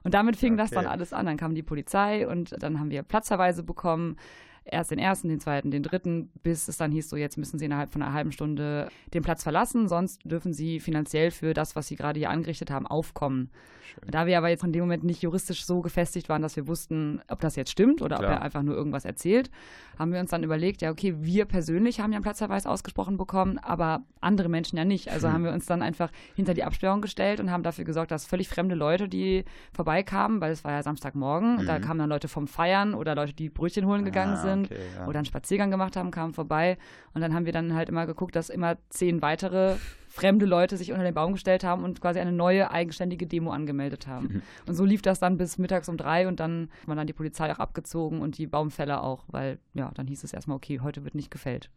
Und 0.02 0.14
damit 0.14 0.36
fing 0.36 0.54
okay. 0.54 0.62
das 0.62 0.70
dann 0.70 0.86
alles 0.86 1.12
an. 1.12 1.26
Dann 1.26 1.36
kam 1.36 1.54
die 1.54 1.62
Polizei 1.62 2.26
und 2.26 2.54
dann 2.62 2.80
haben 2.80 2.90
wir 2.90 3.02
Platzverweise 3.02 3.62
bekommen 3.62 4.16
erst 4.70 4.90
den 4.90 4.98
ersten, 4.98 5.28
den 5.28 5.40
zweiten, 5.40 5.70
den 5.70 5.82
dritten, 5.82 6.30
bis 6.42 6.68
es 6.68 6.76
dann 6.76 6.92
hieß, 6.92 7.08
so 7.08 7.16
jetzt 7.16 7.36
müssen 7.36 7.58
sie 7.58 7.66
innerhalb 7.66 7.92
von 7.92 8.02
einer 8.02 8.12
halben 8.12 8.32
Stunde 8.32 8.88
den 9.14 9.22
Platz 9.22 9.42
verlassen, 9.42 9.88
sonst 9.88 10.20
dürfen 10.24 10.52
sie 10.52 10.80
finanziell 10.80 11.30
für 11.30 11.54
das, 11.54 11.76
was 11.76 11.88
sie 11.88 11.96
gerade 11.96 12.18
hier 12.18 12.30
angerichtet 12.30 12.70
haben, 12.70 12.86
aufkommen. 12.86 13.50
Schön. 13.84 14.10
Da 14.10 14.26
wir 14.26 14.36
aber 14.36 14.48
jetzt 14.48 14.64
in 14.64 14.72
dem 14.72 14.82
Moment 14.82 15.04
nicht 15.04 15.22
juristisch 15.22 15.64
so 15.64 15.80
gefestigt 15.80 16.28
waren, 16.28 16.42
dass 16.42 16.56
wir 16.56 16.66
wussten, 16.66 17.20
ob 17.28 17.40
das 17.40 17.54
jetzt 17.54 17.70
stimmt 17.70 18.02
oder 18.02 18.16
Klar. 18.16 18.30
ob 18.30 18.36
er 18.36 18.42
einfach 18.42 18.62
nur 18.62 18.74
irgendwas 18.74 19.04
erzählt, 19.04 19.50
haben 19.98 20.12
wir 20.12 20.20
uns 20.20 20.30
dann 20.30 20.42
überlegt, 20.42 20.82
ja, 20.82 20.90
okay, 20.90 21.14
wir 21.18 21.44
persönlich 21.44 22.00
haben 22.00 22.12
ja 22.12 22.16
einen 22.16 22.24
Platzverweis 22.24 22.66
ausgesprochen 22.66 23.16
bekommen, 23.16 23.58
aber 23.58 24.02
andere 24.20 24.48
Menschen 24.48 24.76
ja 24.76 24.84
nicht. 24.84 25.10
Also 25.10 25.28
hm. 25.28 25.34
haben 25.34 25.44
wir 25.44 25.52
uns 25.52 25.66
dann 25.66 25.82
einfach 25.82 26.10
hinter 26.34 26.54
die 26.54 26.64
Absperrung 26.64 27.00
gestellt 27.00 27.38
und 27.40 27.50
haben 27.50 27.62
dafür 27.62 27.84
gesorgt, 27.84 28.10
dass 28.10 28.26
völlig 28.26 28.48
fremde 28.48 28.74
Leute, 28.74 29.08
die 29.08 29.44
vorbeikamen, 29.72 30.40
weil 30.40 30.52
es 30.52 30.64
war 30.64 30.72
ja 30.72 30.82
Samstagmorgen, 30.82 31.62
mhm. 31.62 31.66
da 31.66 31.78
kamen 31.78 31.98
dann 31.98 32.08
Leute 32.08 32.28
vom 32.28 32.48
Feiern 32.48 32.94
oder 32.94 33.14
Leute, 33.14 33.32
die 33.32 33.48
Brötchen 33.48 33.86
holen 33.86 34.04
gegangen 34.04 34.34
ah, 34.34 34.42
sind 34.42 34.55
okay, 34.64 34.78
ja. 34.96 35.06
oder 35.06 35.18
einen 35.18 35.26
Spaziergang 35.26 35.70
gemacht 35.70 35.96
haben, 35.96 36.10
kamen 36.10 36.32
vorbei 36.32 36.78
und 37.14 37.20
dann 37.20 37.34
haben 37.34 37.46
wir 37.46 37.52
dann 37.52 37.74
halt 37.74 37.88
immer 37.88 38.06
geguckt, 38.06 38.34
dass 38.34 38.48
immer 38.48 38.76
zehn 38.88 39.22
weitere 39.22 39.76
fremde 40.08 40.46
Leute 40.46 40.76
sich 40.76 40.92
unter 40.92 41.04
den 41.04 41.14
Baum 41.14 41.32
gestellt 41.32 41.62
haben 41.62 41.84
und 41.84 42.00
quasi 42.00 42.18
eine 42.18 42.32
neue 42.32 42.70
eigenständige 42.70 43.26
Demo 43.26 43.50
angemeldet 43.50 44.06
haben. 44.06 44.26
Mhm. 44.26 44.42
Und 44.66 44.74
so 44.74 44.84
lief 44.84 45.02
das 45.02 45.20
dann 45.20 45.36
bis 45.36 45.58
mittags 45.58 45.88
um 45.88 45.96
drei 45.96 46.26
und 46.26 46.40
dann 46.40 46.70
hat 46.80 46.88
man 46.88 46.96
dann 46.96 47.06
die 47.06 47.12
Polizei 47.12 47.52
auch 47.52 47.58
abgezogen 47.58 48.20
und 48.20 48.38
die 48.38 48.46
Baumfäller 48.46 49.04
auch, 49.04 49.24
weil 49.28 49.58
ja, 49.74 49.90
dann 49.94 50.06
hieß 50.06 50.24
es 50.24 50.32
erstmal, 50.32 50.56
okay, 50.56 50.80
heute 50.80 51.04
wird 51.04 51.14
nicht 51.14 51.30
gefällt. 51.30 51.70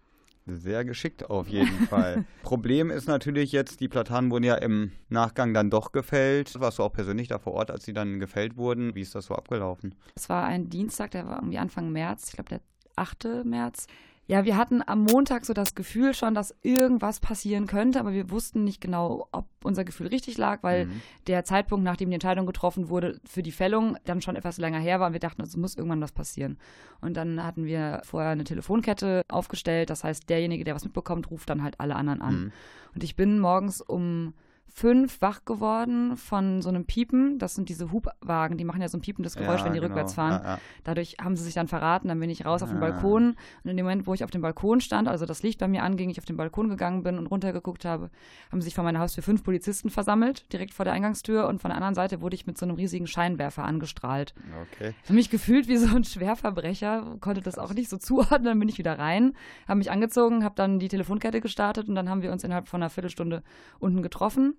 Sehr 0.45 0.83
geschickt 0.85 1.29
auf 1.29 1.47
jeden 1.47 1.67
Fall. 1.89 2.25
Problem 2.43 2.89
ist 2.89 3.07
natürlich 3.07 3.51
jetzt, 3.51 3.79
die 3.81 3.87
Platanen 3.87 4.31
wurden 4.31 4.45
ja 4.45 4.55
im 4.55 4.91
Nachgang 5.09 5.53
dann 5.53 5.69
doch 5.69 5.91
gefällt. 5.91 6.59
Warst 6.59 6.79
du 6.79 6.83
auch 6.83 6.93
persönlich 6.93 7.27
da 7.27 7.39
vor 7.39 7.53
Ort, 7.53 7.71
als 7.71 7.85
sie 7.85 7.93
dann 7.93 8.19
gefällt 8.19 8.57
wurden? 8.57 8.95
Wie 8.95 9.01
ist 9.01 9.15
das 9.15 9.25
so 9.25 9.35
abgelaufen? 9.35 9.95
Es 10.15 10.29
war 10.29 10.45
ein 10.45 10.69
Dienstag, 10.69 11.11
der 11.11 11.27
war 11.27 11.37
irgendwie 11.37 11.59
Anfang 11.59 11.91
März, 11.91 12.29
ich 12.29 12.33
glaube 12.33 12.49
der 12.49 12.61
8. 12.95 13.43
März. 13.43 13.87
Ja, 14.29 14.45
wir 14.45 14.57
hatten 14.57 14.83
am 14.85 15.05
Montag 15.05 15.43
so 15.43 15.53
das 15.53 15.73
Gefühl 15.73 16.13
schon, 16.13 16.35
dass 16.35 16.53
irgendwas 16.61 17.19
passieren 17.19 17.65
könnte, 17.65 17.99
aber 17.99 18.13
wir 18.13 18.29
wussten 18.29 18.63
nicht 18.63 18.79
genau, 18.79 19.27
ob 19.31 19.47
unser 19.63 19.83
Gefühl 19.83 20.05
richtig 20.05 20.37
lag, 20.37 20.61
weil 20.61 20.85
mhm. 20.85 21.01
der 21.25 21.45
Zeitpunkt, 21.45 21.83
nachdem 21.83 22.11
die 22.11 22.13
Entscheidung 22.13 22.45
getroffen 22.45 22.89
wurde 22.89 23.19
für 23.25 23.41
die 23.41 23.51
Fällung, 23.51 23.97
dann 24.05 24.21
schon 24.21 24.35
etwas 24.35 24.59
länger 24.59 24.77
her 24.77 24.99
war 24.99 25.07
und 25.07 25.13
wir 25.13 25.19
dachten, 25.19 25.41
es 25.41 25.57
muss 25.57 25.75
irgendwann 25.75 26.01
was 26.01 26.11
passieren. 26.11 26.59
Und 27.01 27.17
dann 27.17 27.43
hatten 27.43 27.65
wir 27.65 28.01
vorher 28.03 28.29
eine 28.29 28.43
Telefonkette 28.43 29.23
aufgestellt, 29.29 29.89
das 29.89 30.03
heißt, 30.03 30.29
derjenige, 30.29 30.63
der 30.63 30.75
was 30.75 30.83
mitbekommt, 30.83 31.31
ruft 31.31 31.49
dann 31.49 31.63
halt 31.63 31.79
alle 31.79 31.95
anderen 31.95 32.21
an. 32.21 32.39
Mhm. 32.39 32.51
Und 32.93 33.03
ich 33.03 33.15
bin 33.15 33.39
morgens 33.39 33.81
um 33.81 34.35
fünf 34.73 35.21
wach 35.21 35.45
geworden 35.45 36.17
von 36.17 36.61
so 36.61 36.69
einem 36.69 36.85
Piepen. 36.85 37.39
Das 37.39 37.55
sind 37.55 37.69
diese 37.69 37.91
Hubwagen, 37.91 38.57
die 38.57 38.65
machen 38.65 38.81
ja 38.81 38.87
so 38.87 38.97
ein 38.97 39.01
piependes 39.01 39.35
Geräusch, 39.35 39.59
ja, 39.59 39.65
wenn 39.65 39.73
die 39.73 39.79
genau. 39.79 39.89
rückwärts 39.89 40.13
fahren. 40.13 40.41
Ja, 40.43 40.49
ja. 40.53 40.59
Dadurch 40.83 41.17
haben 41.21 41.35
sie 41.35 41.43
sich 41.43 41.53
dann 41.53 41.67
verraten, 41.67 42.07
dann 42.07 42.19
bin 42.19 42.29
ich 42.29 42.45
raus 42.45 42.63
auf 42.63 42.69
den 42.69 42.79
Balkon. 42.79 43.35
Und 43.63 43.69
in 43.69 43.77
dem 43.77 43.85
Moment, 43.85 44.07
wo 44.07 44.13
ich 44.13 44.23
auf 44.23 44.31
dem 44.31 44.41
Balkon 44.41 44.81
stand, 44.81 45.07
also 45.07 45.25
das 45.25 45.43
Licht 45.43 45.59
bei 45.59 45.67
mir 45.67 45.83
anging, 45.83 46.09
ich 46.09 46.19
auf 46.19 46.25
den 46.25 46.37
Balkon 46.37 46.69
gegangen 46.69 47.03
bin 47.03 47.17
und 47.17 47.27
runtergeguckt 47.27 47.85
habe, 47.85 48.09
haben 48.51 48.61
sich 48.61 48.75
vor 48.75 48.83
meiner 48.83 48.99
Haustür 48.99 49.23
fünf 49.23 49.43
Polizisten 49.43 49.89
versammelt, 49.89 50.51
direkt 50.53 50.73
vor 50.73 50.85
der 50.85 50.93
Eingangstür. 50.93 51.47
Und 51.47 51.61
von 51.61 51.69
der 51.69 51.75
anderen 51.77 51.95
Seite 51.95 52.21
wurde 52.21 52.35
ich 52.35 52.47
mit 52.47 52.57
so 52.57 52.65
einem 52.65 52.75
riesigen 52.75 53.07
Scheinwerfer 53.07 53.63
angestrahlt. 53.63 54.33
Okay. 54.73 54.93
Ich 55.03 55.09
habe 55.09 55.15
mich 55.15 55.29
gefühlt 55.29 55.67
wie 55.67 55.77
so 55.77 55.95
ein 55.95 56.03
Schwerverbrecher, 56.03 57.17
konnte 57.19 57.41
das 57.41 57.57
auch 57.57 57.73
nicht 57.73 57.89
so 57.89 57.97
zuordnen. 57.97 58.43
Dann 58.43 58.59
bin 58.59 58.69
ich 58.69 58.77
wieder 58.77 58.97
rein, 58.97 59.33
habe 59.67 59.77
mich 59.77 59.91
angezogen, 59.91 60.43
habe 60.43 60.55
dann 60.55 60.79
die 60.79 60.87
Telefonkette 60.87 61.41
gestartet 61.41 61.87
und 61.89 61.95
dann 61.95 62.09
haben 62.09 62.21
wir 62.21 62.31
uns 62.31 62.43
innerhalb 62.43 62.67
von 62.67 62.81
einer 62.81 62.89
Viertelstunde 62.89 63.43
unten 63.79 64.01
getroffen. 64.01 64.55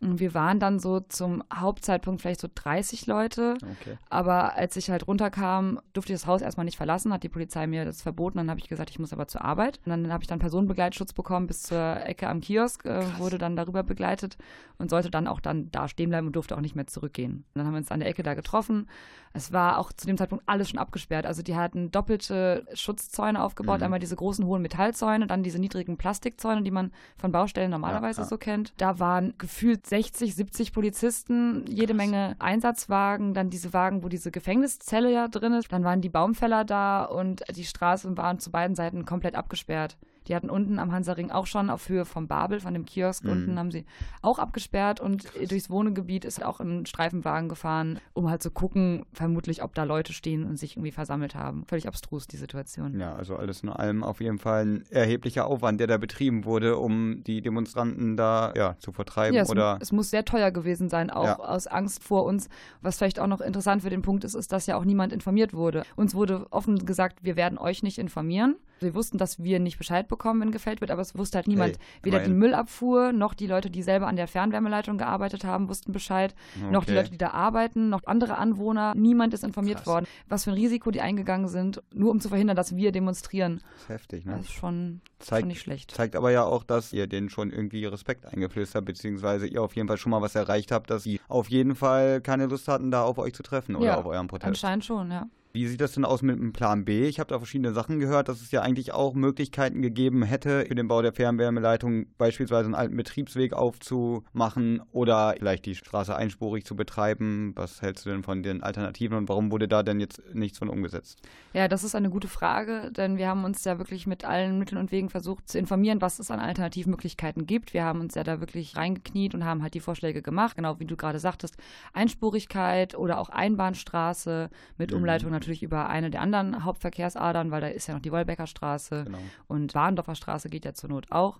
Und 0.00 0.20
wir 0.20 0.32
waren 0.32 0.60
dann 0.60 0.78
so 0.78 1.00
zum 1.00 1.42
Hauptzeitpunkt 1.52 2.20
vielleicht 2.20 2.40
so 2.40 2.48
30 2.54 3.06
Leute. 3.06 3.54
Okay. 3.54 3.98
Aber 4.08 4.54
als 4.54 4.76
ich 4.76 4.90
halt 4.90 5.08
runterkam, 5.08 5.80
durfte 5.92 6.12
ich 6.12 6.20
das 6.20 6.26
Haus 6.28 6.40
erstmal 6.40 6.64
nicht 6.64 6.76
verlassen, 6.76 7.12
hat 7.12 7.24
die 7.24 7.28
Polizei 7.28 7.66
mir 7.66 7.84
das 7.84 8.02
verboten. 8.02 8.38
Dann 8.38 8.48
habe 8.48 8.60
ich 8.60 8.68
gesagt, 8.68 8.90
ich 8.90 9.00
muss 9.00 9.12
aber 9.12 9.26
zur 9.26 9.44
Arbeit. 9.44 9.80
Und 9.84 9.90
dann 9.90 10.12
habe 10.12 10.22
ich 10.22 10.28
dann 10.28 10.38
Personenbegleitschutz 10.38 11.12
bekommen 11.12 11.48
bis 11.48 11.62
zur 11.62 12.06
Ecke 12.06 12.28
am 12.28 12.40
Kiosk, 12.40 12.84
äh, 12.84 13.18
wurde 13.18 13.38
dann 13.38 13.56
darüber 13.56 13.82
begleitet 13.82 14.38
und 14.78 14.88
sollte 14.88 15.10
dann 15.10 15.26
auch 15.26 15.40
dann 15.40 15.70
da 15.72 15.88
stehen 15.88 16.10
bleiben 16.10 16.28
und 16.28 16.36
durfte 16.36 16.56
auch 16.56 16.60
nicht 16.60 16.76
mehr 16.76 16.86
zurückgehen. 16.86 17.32
Und 17.32 17.44
dann 17.54 17.66
haben 17.66 17.74
wir 17.74 17.78
uns 17.78 17.90
an 17.90 17.98
der 17.98 18.08
Ecke 18.08 18.22
da 18.22 18.34
getroffen. 18.34 18.88
Es 19.32 19.52
war 19.52 19.78
auch 19.78 19.92
zu 19.92 20.06
dem 20.06 20.16
Zeitpunkt 20.16 20.44
alles 20.46 20.70
schon 20.70 20.78
abgesperrt. 20.78 21.26
Also 21.26 21.42
die 21.42 21.56
hatten 21.56 21.90
doppelte 21.90 22.66
Schutzzäune 22.72 23.42
aufgebaut. 23.42 23.78
Mhm. 23.78 23.84
Einmal 23.84 23.98
diese 23.98 24.16
großen 24.16 24.44
hohen 24.44 24.62
Metallzäune, 24.62 25.26
dann 25.26 25.42
diese 25.42 25.58
niedrigen 25.58 25.96
Plastikzäune, 25.96 26.62
die 26.62 26.70
man 26.70 26.92
von 27.18 27.32
Baustellen 27.32 27.70
normalerweise 27.70 28.20
ja, 28.20 28.24
ja. 28.24 28.28
so 28.28 28.38
kennt. 28.38 28.72
Da 28.78 28.98
waren 28.98 29.34
gefühlt 29.38 29.86
60, 29.88 30.34
70 30.34 30.72
Polizisten, 30.72 31.64
jede. 31.68 31.94
Menge 31.98 32.36
Einsatzwagen, 32.38 33.34
dann 33.34 33.50
diese 33.50 33.72
Wagen, 33.72 34.04
wo 34.04 34.08
diese 34.08 34.30
Gefängniszelle 34.30 35.12
ja 35.12 35.26
drin 35.26 35.52
ist. 35.54 35.72
Dann 35.72 35.84
waren 35.84 36.00
die 36.00 36.08
Baumfäller 36.08 36.64
da 36.64 37.04
und 37.04 37.42
die 37.56 37.64
Straßen 37.64 38.16
waren 38.16 38.38
zu 38.38 38.50
beiden 38.50 38.76
Seiten 38.76 39.04
komplett 39.04 39.34
abgesperrt. 39.34 39.96
Die 40.28 40.34
hatten 40.34 40.50
unten 40.50 40.78
am 40.78 40.92
Hansaring 40.92 41.30
auch 41.30 41.46
schon 41.46 41.70
auf 41.70 41.88
Höhe 41.88 42.04
vom 42.04 42.28
Babel, 42.28 42.60
von 42.60 42.74
dem 42.74 42.84
Kiosk 42.84 43.24
mhm. 43.24 43.30
unten, 43.30 43.58
haben 43.58 43.70
sie 43.70 43.84
auch 44.22 44.38
abgesperrt 44.38 45.00
und 45.00 45.24
Krass. 45.24 45.48
durchs 45.48 45.70
Wohngebiet 45.70 46.24
ist 46.24 46.44
auch 46.44 46.60
ein 46.60 46.86
Streifenwagen 46.86 47.48
gefahren, 47.48 47.98
um 48.12 48.28
halt 48.28 48.42
zu 48.42 48.50
gucken, 48.50 49.06
vermutlich, 49.12 49.62
ob 49.62 49.74
da 49.74 49.84
Leute 49.84 50.12
stehen 50.12 50.44
und 50.44 50.56
sich 50.56 50.76
irgendwie 50.76 50.92
versammelt 50.92 51.34
haben. 51.34 51.64
Völlig 51.66 51.88
abstrus, 51.88 52.26
die 52.26 52.36
Situation. 52.36 52.98
Ja, 52.98 53.14
also 53.14 53.36
alles 53.36 53.62
in 53.62 53.68
allem 53.68 54.04
auf 54.04 54.20
jeden 54.20 54.38
Fall 54.38 54.64
ein 54.64 54.84
erheblicher 54.90 55.46
Aufwand, 55.46 55.80
der 55.80 55.86
da 55.86 55.96
betrieben 55.96 56.44
wurde, 56.44 56.76
um 56.76 57.22
die 57.24 57.40
Demonstranten 57.40 58.16
da 58.16 58.52
ja, 58.56 58.76
zu 58.78 58.92
vertreiben. 58.92 59.34
Ja, 59.34 59.42
es, 59.42 59.50
oder 59.50 59.78
es 59.80 59.92
muss 59.92 60.10
sehr 60.10 60.24
teuer 60.24 60.50
gewesen 60.50 60.88
sein, 60.88 61.10
auch 61.10 61.24
ja. 61.24 61.38
aus 61.38 61.66
Angst 61.66 62.04
vor 62.04 62.24
uns. 62.24 62.48
Was 62.82 62.98
vielleicht 62.98 63.20
auch 63.20 63.26
noch 63.26 63.40
interessant 63.40 63.82
für 63.82 63.90
den 63.90 64.02
Punkt 64.02 64.24
ist, 64.24 64.34
ist, 64.34 64.52
dass 64.52 64.66
ja 64.66 64.76
auch 64.76 64.84
niemand 64.84 65.12
informiert 65.12 65.54
wurde. 65.54 65.84
Uns 65.96 66.14
wurde 66.14 66.46
offen 66.50 66.84
gesagt, 66.84 67.24
wir 67.24 67.36
werden 67.36 67.58
euch 67.58 67.82
nicht 67.82 67.98
informieren. 67.98 68.56
Wir 68.80 68.94
wussten, 68.94 69.18
dass 69.18 69.42
wir 69.42 69.58
nicht 69.58 69.78
Bescheid 69.78 70.06
bekommen, 70.06 70.17
wenn 70.24 70.50
gefällt 70.50 70.80
wird, 70.80 70.90
aber 70.90 71.02
es 71.02 71.16
wusste 71.16 71.36
halt 71.38 71.46
niemand. 71.46 71.78
Hey, 71.78 71.78
Weder 72.02 72.20
die 72.20 72.30
Müllabfuhr 72.30 73.12
noch 73.12 73.34
die 73.34 73.46
Leute, 73.46 73.70
die 73.70 73.82
selber 73.82 74.06
an 74.06 74.16
der 74.16 74.28
Fernwärmeleitung 74.28 74.98
gearbeitet 74.98 75.44
haben, 75.44 75.68
wussten 75.68 75.92
Bescheid. 75.92 76.34
Okay. 76.56 76.70
Noch 76.70 76.84
die 76.84 76.92
Leute, 76.92 77.10
die 77.10 77.18
da 77.18 77.30
arbeiten, 77.30 77.88
noch 77.88 78.02
andere 78.06 78.38
Anwohner. 78.38 78.94
Niemand 78.94 79.34
ist 79.34 79.44
informiert 79.44 79.78
Krass. 79.78 79.86
worden, 79.86 80.06
was 80.28 80.44
für 80.44 80.50
ein 80.50 80.54
Risiko 80.54 80.90
die 80.90 81.00
eingegangen 81.00 81.48
sind, 81.48 81.82
nur 81.92 82.10
um 82.10 82.20
zu 82.20 82.28
verhindern, 82.28 82.56
dass 82.56 82.76
wir 82.76 82.92
demonstrieren. 82.92 83.60
Das 83.72 83.82
ist 83.82 83.88
heftig, 83.88 84.24
ne? 84.26 84.32
Das 84.32 84.42
ist 84.42 84.52
schon, 84.52 85.00
zeigt, 85.18 85.42
schon 85.42 85.48
nicht 85.48 85.60
schlecht. 85.60 85.90
Zeigt 85.92 86.16
aber 86.16 86.30
ja 86.30 86.44
auch, 86.44 86.64
dass 86.64 86.92
ihr 86.92 87.06
denen 87.06 87.30
schon 87.30 87.50
irgendwie 87.50 87.84
Respekt 87.86 88.26
eingeflößt 88.26 88.74
habt, 88.74 88.86
beziehungsweise 88.86 89.46
ihr 89.46 89.62
auf 89.62 89.76
jeden 89.76 89.88
Fall 89.88 89.98
schon 89.98 90.10
mal 90.10 90.22
was 90.22 90.34
erreicht 90.34 90.72
habt, 90.72 90.90
dass 90.90 91.02
sie 91.02 91.20
auf 91.28 91.48
jeden 91.48 91.74
Fall 91.74 92.20
keine 92.20 92.46
Lust 92.46 92.68
hatten, 92.68 92.90
da 92.90 93.02
auf 93.02 93.18
euch 93.18 93.34
zu 93.34 93.42
treffen 93.42 93.76
oder 93.76 93.86
ja, 93.86 93.96
auf 93.98 94.06
euren 94.06 94.26
Protest. 94.26 94.48
Anscheinend 94.48 94.84
schon, 94.84 95.10
ja. 95.10 95.26
Wie 95.58 95.66
sieht 95.66 95.80
das 95.80 95.90
denn 95.90 96.04
aus 96.04 96.22
mit 96.22 96.38
dem 96.38 96.52
Plan 96.52 96.84
B? 96.84 97.08
Ich 97.08 97.18
habe 97.18 97.30
da 97.30 97.38
verschiedene 97.38 97.72
Sachen 97.72 97.98
gehört, 97.98 98.28
dass 98.28 98.40
es 98.40 98.52
ja 98.52 98.62
eigentlich 98.62 98.92
auch 98.92 99.14
Möglichkeiten 99.14 99.82
gegeben 99.82 100.22
hätte, 100.22 100.66
für 100.66 100.76
den 100.76 100.86
Bau 100.86 101.02
der 101.02 101.12
Fernwärmeleitung 101.12 102.06
beispielsweise 102.16 102.66
einen 102.66 102.76
alten 102.76 102.96
Betriebsweg 102.96 103.54
aufzumachen 103.54 104.80
oder 104.92 105.34
vielleicht 105.36 105.66
die 105.66 105.74
Straße 105.74 106.14
einspurig 106.14 106.64
zu 106.64 106.76
betreiben. 106.76 107.54
Was 107.56 107.82
hältst 107.82 108.06
du 108.06 108.10
denn 108.10 108.22
von 108.22 108.44
den 108.44 108.62
Alternativen 108.62 109.18
und 109.18 109.28
warum 109.28 109.50
wurde 109.50 109.66
da 109.66 109.82
denn 109.82 109.98
jetzt 109.98 110.22
nichts 110.32 110.58
von 110.58 110.68
umgesetzt? 110.68 111.22
Ja, 111.54 111.66
das 111.66 111.82
ist 111.82 111.96
eine 111.96 112.10
gute 112.10 112.28
Frage, 112.28 112.92
denn 112.92 113.16
wir 113.16 113.26
haben 113.26 113.42
uns 113.42 113.64
ja 113.64 113.78
wirklich 113.78 114.06
mit 114.06 114.24
allen 114.24 114.60
Mitteln 114.60 114.78
und 114.78 114.92
Wegen 114.92 115.10
versucht 115.10 115.48
zu 115.48 115.58
informieren, 115.58 116.00
was 116.00 116.20
es 116.20 116.30
an 116.30 116.38
Alternativmöglichkeiten 116.38 117.46
gibt. 117.46 117.74
Wir 117.74 117.82
haben 117.82 117.98
uns 117.98 118.14
ja 118.14 118.22
da 118.22 118.38
wirklich 118.38 118.76
reingekniet 118.76 119.34
und 119.34 119.44
haben 119.44 119.62
halt 119.62 119.74
die 119.74 119.80
Vorschläge 119.80 120.22
gemacht, 120.22 120.54
genau 120.54 120.78
wie 120.78 120.84
du 120.84 120.94
gerade 120.94 121.18
sagtest, 121.18 121.56
Einspurigkeit 121.94 122.96
oder 122.96 123.18
auch 123.18 123.28
Einbahnstraße 123.28 124.50
mit 124.76 124.92
mhm. 124.92 124.98
Umleitung 124.98 125.32
natürlich 125.48 125.62
über 125.62 125.88
eine 125.88 126.10
der 126.10 126.20
anderen 126.20 126.64
Hauptverkehrsadern, 126.64 127.50
weil 127.50 127.62
da 127.62 127.68
ist 127.68 127.86
ja 127.86 127.94
noch 127.94 128.02
die 128.02 128.12
Wolbecker 128.12 128.46
Straße 128.46 129.04
genau. 129.04 129.18
und 129.46 129.74
Warndorfer 129.74 130.14
Straße 130.14 130.50
geht 130.50 130.66
ja 130.66 130.74
zur 130.74 130.90
Not 130.90 131.06
auch. 131.10 131.38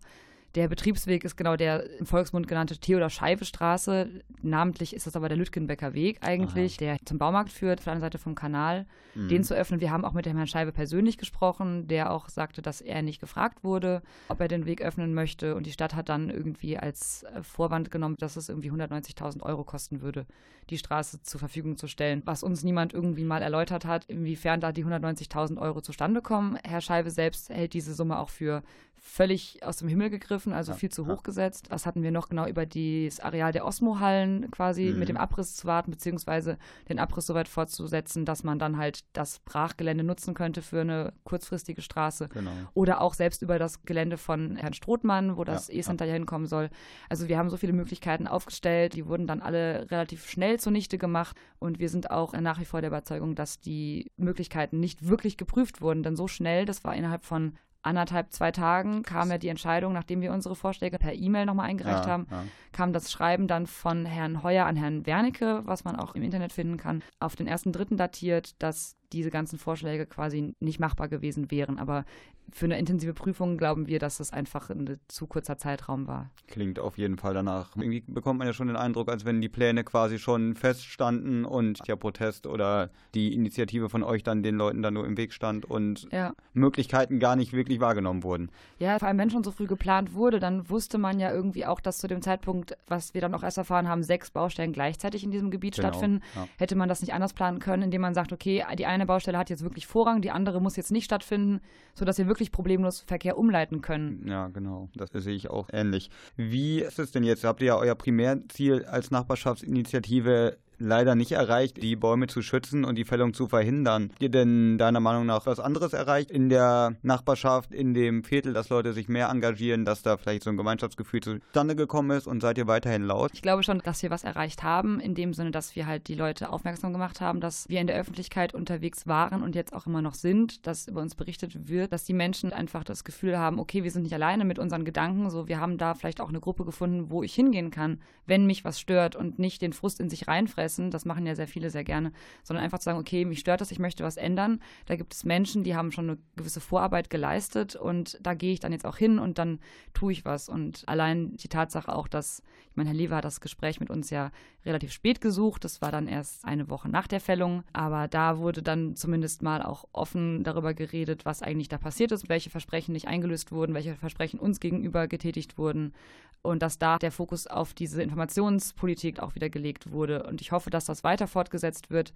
Der 0.55 0.69
Betriebsweg 0.69 1.25
ist 1.25 1.37
genau 1.37 1.57
der 1.57 1.99
im 1.99 2.07
Volksmund 2.07 2.49
genannte 2.49 2.79
Theodor-Scheibe-Straße. 2.79 4.09
Namentlich 4.41 4.95
ist 4.95 5.07
das 5.07 5.15
aber 5.15 5.29
der 5.29 5.37
Lütgenbecker 5.37 5.93
Weg 5.93 6.19
eigentlich, 6.23 6.77
Aha. 6.77 6.79
der 6.79 6.97
zum 7.05 7.19
Baumarkt 7.19 7.53
führt, 7.53 7.81
auf 7.81 7.85
der 7.85 7.93
anderen 7.93 8.07
Seite 8.07 8.19
vom 8.19 8.35
Kanal. 8.35 8.87
Mhm. 9.15 9.29
Den 9.29 9.45
zu 9.45 9.55
öffnen. 9.55 9.81
Wir 9.81 9.91
haben 9.91 10.07
auch 10.07 10.15
mit 10.15 10.25
dem 10.25 10.37
Herrn 10.37 10.47
Scheibe 10.47 10.73
persönlich 10.73 11.19
gesprochen, 11.19 11.87
der 11.87 12.11
auch 12.11 12.31
sagte, 12.31 12.63
dass 12.63 12.81
er 12.81 13.03
nicht 13.03 13.21
gefragt 13.21 13.63
wurde, 13.63 14.03
ob 14.29 14.41
er 14.41 14.49
den 14.49 14.65
Weg 14.65 14.81
öffnen 14.81 15.13
möchte. 15.13 15.55
Und 15.55 15.67
die 15.67 15.73
Stadt 15.73 15.95
hat 15.95 16.09
dann 16.09 16.31
irgendwie 16.31 16.79
als 16.79 17.25
äh, 17.25 17.43
Vorwand 17.43 17.91
genommen, 17.91 18.17
dass 18.19 18.37
es 18.37 18.49
irgendwie 18.49 18.71
190.000 18.71 19.43
Euro 19.43 19.65
kosten 19.65 20.01
würde, 20.01 20.27
die 20.71 20.79
Straße 20.79 21.23
zur 21.23 21.41
Verfügung 21.41 21.77
zu 21.77 21.89
stellen. 21.89 22.23
Was 22.25 22.43
uns 22.43 22.65
niemand 22.65 22.95
irgendwie 22.95 23.25
mal 23.25 23.43
erläutert 23.43 23.85
hat, 23.85 24.07
inwiefern 24.07 24.61
da 24.61 24.73
die 24.73 24.85
190.000 24.85 25.59
Euro 25.59 25.83
zustande 25.83 26.23
kommen. 26.23 26.59
Herr 26.65 26.81
Scheibe 26.81 27.11
selbst 27.11 27.51
hält 27.51 27.75
diese 27.75 27.93
Summe 27.93 28.19
auch 28.19 28.31
für 28.31 28.63
völlig 29.09 29.63
aus 29.63 29.79
dem 29.79 29.89
Himmel 29.89 30.11
gegriffen, 30.11 30.53
also 30.53 30.73
ja, 30.73 30.79
viel 30.79 30.91
zu 30.91 31.07
hoch 31.07 31.23
gesetzt. 31.23 31.71
Was 31.71 31.87
hatten 31.87 32.03
wir 32.03 32.13
noch 32.13 32.29
genau 32.29 32.47
über 32.47 32.67
das 32.67 33.21
Areal 33.21 33.53
der 33.53 33.65
Osmo-Hallen 33.65 34.51
quasi 34.51 34.91
mhm. 34.91 34.99
mit 34.99 35.09
dem 35.09 35.17
Abriss 35.17 35.57
zu 35.57 35.67
warten, 35.67 35.91
beziehungsweise 35.91 36.59
den 36.89 36.99
Abriss 36.99 37.27
so 37.27 37.35
weit 37.35 37.49
fortzusetzen, 37.49 38.25
dass 38.25 38.45
man 38.45 38.59
dann 38.59 38.77
halt 38.77 39.05
das 39.15 39.41
Brachgelände 39.41 40.05
nutzen 40.05 40.35
könnte 40.35 40.63
für 40.63 40.83
eine 40.83 41.15
kurzfristige 41.25 41.81
Straße. 41.81 42.29
Genau. 42.29 42.51
Oder 42.75 43.01
auch 43.01 43.15
selbst 43.15 43.43
über 43.43 43.59
das 43.59 43.83
Gelände 43.83 44.19
von 44.19 44.57
Herrn 44.57 44.75
Strothmann, 44.75 45.37
wo 45.37 45.45
das 45.45 45.69
ja, 45.69 45.75
E-Center 45.75 46.05
ja 46.05 46.13
hinkommen 46.13 46.47
soll. 46.47 46.69
Also 47.09 47.29
wir 47.29 47.39
haben 47.39 47.51
so 47.51 47.57
viele 47.57 47.73
Möglichkeiten 47.73 48.27
aufgestellt, 48.27 48.93
die 48.93 49.07
wurden 49.07 49.27
dann 49.27 49.41
alle 49.41 49.91
relativ 49.91 50.29
schnell 50.29 50.61
zunichte 50.61 50.99
gemacht 50.99 51.37
und 51.59 51.79
wir 51.79 51.89
sind 51.89 52.11
auch 52.11 52.35
nach 52.35 52.61
wie 52.61 52.67
vor 52.67 52.83
der 52.83 52.89
Überzeugung, 52.89 53.35
dass 53.35 53.59
die 53.59 54.13
Möglichkeiten 54.17 54.81
nicht 54.81 55.09
wirklich 55.09 55.37
geprüft 55.37 55.81
wurden, 55.81 56.03
denn 56.03 56.15
so 56.15 56.29
schnell, 56.29 56.67
das 56.67 56.85
war 56.85 56.95
innerhalb 56.95 57.25
von 57.25 57.55
anderthalb, 57.83 58.33
zwei 58.33 58.51
Tagen 58.51 59.03
kam 59.03 59.31
ja 59.31 59.39
die 59.39 59.49
Entscheidung, 59.49 59.93
nachdem 59.93 60.21
wir 60.21 60.33
unsere 60.33 60.57
Vorschläge 60.57 60.99
per 60.99 61.15
E-Mail 61.15 61.47
nochmal 61.47 61.71
eingereicht 61.71 62.07
ja, 62.07 62.11
haben, 62.11 62.27
ja. 62.31 62.45
kam 62.73 62.93
das 62.93 63.11
Schreiben 63.11 63.49
dann 63.49 63.67
von 63.67 64.05
Herrn 64.05 64.43
Heuer 64.43 64.67
an 64.67 64.77
Herrn 64.77 65.07
Wernicke, 65.07 65.63
was 65.65 65.85
man 65.85 65.97
auch 65.97 66.15
im 66.15 66.23
Internet 66.23 66.53
finden 66.53 66.77
kann, 66.77 67.03
auf 67.21 67.37
den 67.37 67.47
ersten 67.47 67.73
Dritten 67.73 67.97
datiert, 67.97 68.61
dass 68.63 68.98
diese 69.13 69.31
ganzen 69.31 69.59
Vorschläge 69.59 70.07
quasi 70.07 70.55
nicht 70.61 70.81
machbar 70.81 71.09
gewesen 71.09 71.51
wären. 71.51 71.79
Aber 71.79 72.05
für 72.51 72.65
eine 72.65 72.79
intensive 72.79 73.13
Prüfung 73.13 73.59
glauben 73.59 73.87
wir, 73.87 73.99
dass 73.99 74.19
das 74.19 74.33
einfach 74.33 74.71
ein 74.71 74.99
zu 75.09 75.27
kurzer 75.27 75.59
Zeitraum 75.59 76.07
war. 76.07 76.31
Klingt 76.47 76.79
auf 76.79 76.97
jeden 76.97 77.19
Fall 77.19 77.35
danach. 77.35 77.77
Irgendwie 77.77 78.03
bekommt 78.07 78.39
man 78.39 78.47
ja 78.47 78.53
schon 78.53 78.69
den 78.69 78.77
Eindruck, 78.77 79.11
als 79.11 79.25
wenn 79.25 79.41
die 79.41 79.49
Pläne 79.49 79.85
quasi 79.85 80.19
schon 80.19 80.55
feststanden 80.55 81.45
und 81.45 81.87
der 81.87 81.97
Protest 81.97 82.47
oder 82.47 82.91
die 83.15 83.35
Initiative 83.35 83.89
von 83.89 84.03
euch 84.03 84.23
dann 84.23 84.43
den 84.43 84.57
Leuten 84.57 84.83
dann 84.83 84.95
nur 84.95 85.07
im 85.07 85.17
Weg 85.17 85.33
stand 85.33 85.65
und 85.67 86.09
ja. 86.11 86.33
Möglichkeiten 86.55 87.19
gar 87.19 87.37
nicht 87.37 87.53
wirklich 87.53 87.81
wahrgenommen 87.81 88.23
wurden. 88.23 88.51
Ja, 88.79 88.99
vor 88.99 89.09
allem 89.09 89.19
wenn 89.19 89.31
schon 89.31 89.45
so 89.45 89.51
früh 89.51 89.67
geplant 89.67 90.15
wurde, 90.15 90.41
dann 90.41 90.71
wusste 90.71 90.99
man 90.99 91.21
ja 91.21 91.31
irgendwie 91.31 91.67
auch, 91.67 91.81
dass 91.81 91.99
zu 91.99 92.09
dem 92.09 92.23
Zeitpunkt, 92.23 92.77
was 92.87 93.15
wir 93.15 93.21
dann 93.21 93.35
auch 93.35 93.43
erst 93.43 93.59
erfahren 93.59 93.89
haben, 93.89 94.03
sechs 94.03 94.31
Baustellen 94.31 94.73
gleichzeitig 94.73 95.23
in 95.23 95.31
diesem 95.31 95.51
Gebiet 95.51 95.77
genau. 95.77 95.89
stattfinden. 95.89 96.23
Ja. 96.35 96.49
Hätte 96.59 96.77
man 96.77 96.89
das 96.89 97.03
nicht 97.03 97.13
anders 97.13 97.35
planen 97.35 97.59
können, 97.59 97.83
indem 97.83 98.01
man 98.01 98.15
sagt, 98.15 98.33
okay, 98.33 98.65
die 98.79 98.87
eine 98.87 98.98
Baustelle 99.07 99.39
hat 99.39 99.51
jetzt 99.51 99.63
wirklich 99.63 99.87
Vorrang, 99.87 100.23
die 100.23 100.31
andere 100.31 100.61
muss 100.61 100.77
jetzt 100.77 100.93
nicht 100.93 101.05
stattfinden, 101.05 101.61
sodass 101.95 102.19
wir 102.19 102.27
wirklich 102.27 102.53
problemlos 102.53 103.01
Verkehr 103.01 103.39
umleiten 103.39 103.81
können. 103.81 104.27
Ja, 104.27 104.49
genau. 104.49 104.89
Das 104.95 105.11
sehe 105.13 105.35
ich 105.35 105.51
auch 105.51 105.69
ähnlich. 105.73 106.11
Wie 106.37 106.81
ist 106.81 106.99
es 106.99 107.11
denn 107.11 107.25
jetzt? 107.25 107.45
Habt 107.45 107.61
ihr 107.61 107.69
ja 107.69 107.77
euer 107.77 107.95
Primärziel 107.95 108.85
als 108.85 109.11
Nachbarschaftsinitiative 109.11 110.59
leider 110.79 111.15
nicht 111.15 111.33
erreicht, 111.33 111.83
die 111.83 111.97
Bäume 111.97 112.27
zu 112.27 112.43
schützen 112.43 112.85
und 112.85 112.95
die 112.95 113.05
Fällung 113.05 113.35
zu 113.35 113.49
verhindern. 113.49 114.11
Habt 114.13 114.23
ihr 114.23 114.29
denn 114.29 114.79
deiner 114.79 115.01
Meinung 115.01 115.27
nach 115.27 115.47
was 115.47 115.61
anderes 115.61 115.93
erreicht 115.93 116.31
in 116.31 116.49
der 116.49 116.97
Nachbarschaft, 117.03 117.73
in 117.73 117.95
dem 117.95 118.25
Viertel, 118.25 118.53
dass 118.53 118.69
Leute 118.69 118.93
sich 118.93 119.09
mehr 119.09 119.29
engagieren, 119.29 119.85
dass 119.85 120.03
da 120.03 120.17
vielleicht 120.17 120.45
so 120.45 120.51
ein 120.51 120.57
Gemeinschaftsgefühl 120.57 121.21
zustande 121.21 121.77
gekommen 121.77 122.17
ist 122.17 122.27
und 122.27 122.41
seid 122.41 122.59
ihr 122.59 122.67
weiterhin 122.67 123.03
laut? 123.03 123.31
Ich 123.35 123.43
glaube 123.43 123.63
schon, 123.63 123.81
dass 123.81 124.03
wir 124.03 124.11
was 124.11 124.25
erreicht 124.25 124.63
haben, 124.63 125.01
in 125.01 125.15
dem 125.15 125.35
Sinne, 125.35 125.51
dass 125.51 125.75
wir 125.77 125.87
halt 125.87 126.09
die 126.09 126.15
Leute 126.15 126.51
aufmerksam 126.51 126.93
gemacht 126.93 127.21
haben, 127.21 127.41
dass 127.41 127.69
wir 127.69 127.81
in 127.81 127.87
der 127.87 127.97
Öffentlichkeit 127.97 128.55
unterwegs 128.55 129.07
waren 129.07 129.43
und 129.43 129.55
jetzt 129.55 129.73
auch 129.73 129.87
immer 129.87 130.03
noch 130.03 130.15
sind, 130.15 130.67
dass 130.67 130.89
über 130.89 131.01
uns 131.01 131.15
berichtet 131.15 131.69
wird, 131.69 131.93
dass 131.93 132.05
die 132.05 132.13
Menschen 132.13 132.53
einfach 132.53 132.85
das 132.85 133.05
Gefühl 133.05 133.39
haben, 133.39 133.59
okay, 133.59 133.85
wir 133.85 133.91
sind 133.91 134.03
nicht 134.03 134.15
alleine 134.15 134.45
mit 134.45 134.59
unseren 134.59 134.85
Gedanken, 134.85 135.31
so 135.31 135.49
wir 135.49 135.61
haben 135.61 135.79
da 135.79 135.95
vielleicht 135.95 136.21
auch 136.21 136.29
eine 136.29 136.41
Gruppe 136.41 136.65
gefunden, 136.65 137.11
wo 137.11 137.23
ich 137.23 137.35
hingehen 137.35 137.71
kann, 137.71 138.01
wenn 138.27 138.47
mich 138.47 138.65
was 138.65 138.79
stört 138.79 139.17
und 139.17 139.39
nicht 139.39 139.63
den 139.63 139.73
Frust 139.73 140.01
in 140.01 140.11
sich 140.11 140.29
reinfressen 140.29 140.68
fressen, 140.69 140.91
das 140.91 141.07
machen 141.07 141.27
ja 141.27 141.35
sehr 141.35 141.49
viele 141.49 141.71
sehr 141.71 141.85
gerne, 141.85 142.13
sondern 142.43 142.63
einfach 142.63 142.79
zu 142.79 142.85
sagen, 142.85 142.99
okay, 142.99 143.25
mich 143.25 143.41
stört 143.41 143.63
das, 143.63 143.71
ich 143.71 143.79
möchte 143.79 144.05
was 144.05 144.19
ändern. 144.19 144.61
Da 144.85 144.97
gibt 144.97 145.15
es 145.15 145.25
Menschen, 145.25 145.65
die 145.65 145.75
haben 145.75 145.93
schon 145.93 146.11
eine 146.11 146.19
gewisse 146.37 146.61
Vorarbeit 146.61 147.09
geleistet 147.09 147.75
und 147.75 148.19
da 148.21 148.35
gehe 148.35 148.53
ich 148.53 148.61
dann 148.61 148.73
jetzt 148.73 148.85
auch 148.85 148.99
hin 148.99 149.19
und 149.19 149.39
dann 149.39 149.61
tue 149.95 150.13
ich 150.13 150.27
was. 150.27 150.51
Und 150.51 150.85
allein 150.87 151.37
die 151.37 151.49
Tatsache 151.49 151.95
auch, 151.95 152.07
dass, 152.07 152.43
ich 152.71 152.77
meine, 152.77 152.91
Herr 152.91 152.97
Lever 152.97 153.17
hat 153.17 153.25
das 153.25 153.41
Gespräch 153.41 153.81
mit 153.81 153.89
uns 153.89 154.11
ja 154.11 154.31
relativ 154.67 154.93
spät 154.93 155.23
gesucht, 155.23 155.65
das 155.65 155.81
war 155.81 155.91
dann 155.91 156.07
erst 156.07 156.45
eine 156.45 156.69
Woche 156.69 156.91
nach 156.91 157.07
der 157.07 157.21
Fällung, 157.21 157.63
aber 157.73 158.09
da 158.09 158.39
wurde 158.39 158.63
dann 158.63 158.95
zumindest 158.95 159.43
mal 159.43 159.63
auch 159.63 159.87
offen 159.93 160.45
darüber 160.45 160.75
geredet, 160.75 161.25
was 161.25 161.41
eigentlich 161.41 161.69
da 161.69 161.79
passiert 161.79 162.13
ist, 162.13 162.29
welche 162.29 162.51
Versprechen 162.51 162.93
nicht 162.93 163.09
eingelöst 163.09 163.53
wurden, 163.53 163.73
welche 163.73 163.95
Versprechen 163.95 164.39
uns 164.39 164.61
gegenüber 164.61 165.09
getätigt 165.09 165.57
wurden 165.57 165.95
und 166.43 166.63
dass 166.63 166.79
da 166.79 166.99
der 166.99 167.13
Fokus 167.13 167.47
auf 167.47 167.75
diese 167.75 168.03
Informationspolitik 168.03 169.21
auch 169.21 169.35
wieder 169.35 169.51
gelegt 169.51 169.91
wurde. 169.91 170.23
Und 170.25 170.41
ich 170.41 170.53
hoffe, 170.53 170.58
dass 170.67 170.87
das 170.87 171.05
weiter 171.05 171.27
fortgesetzt 171.27 171.91
wird, 171.91 172.13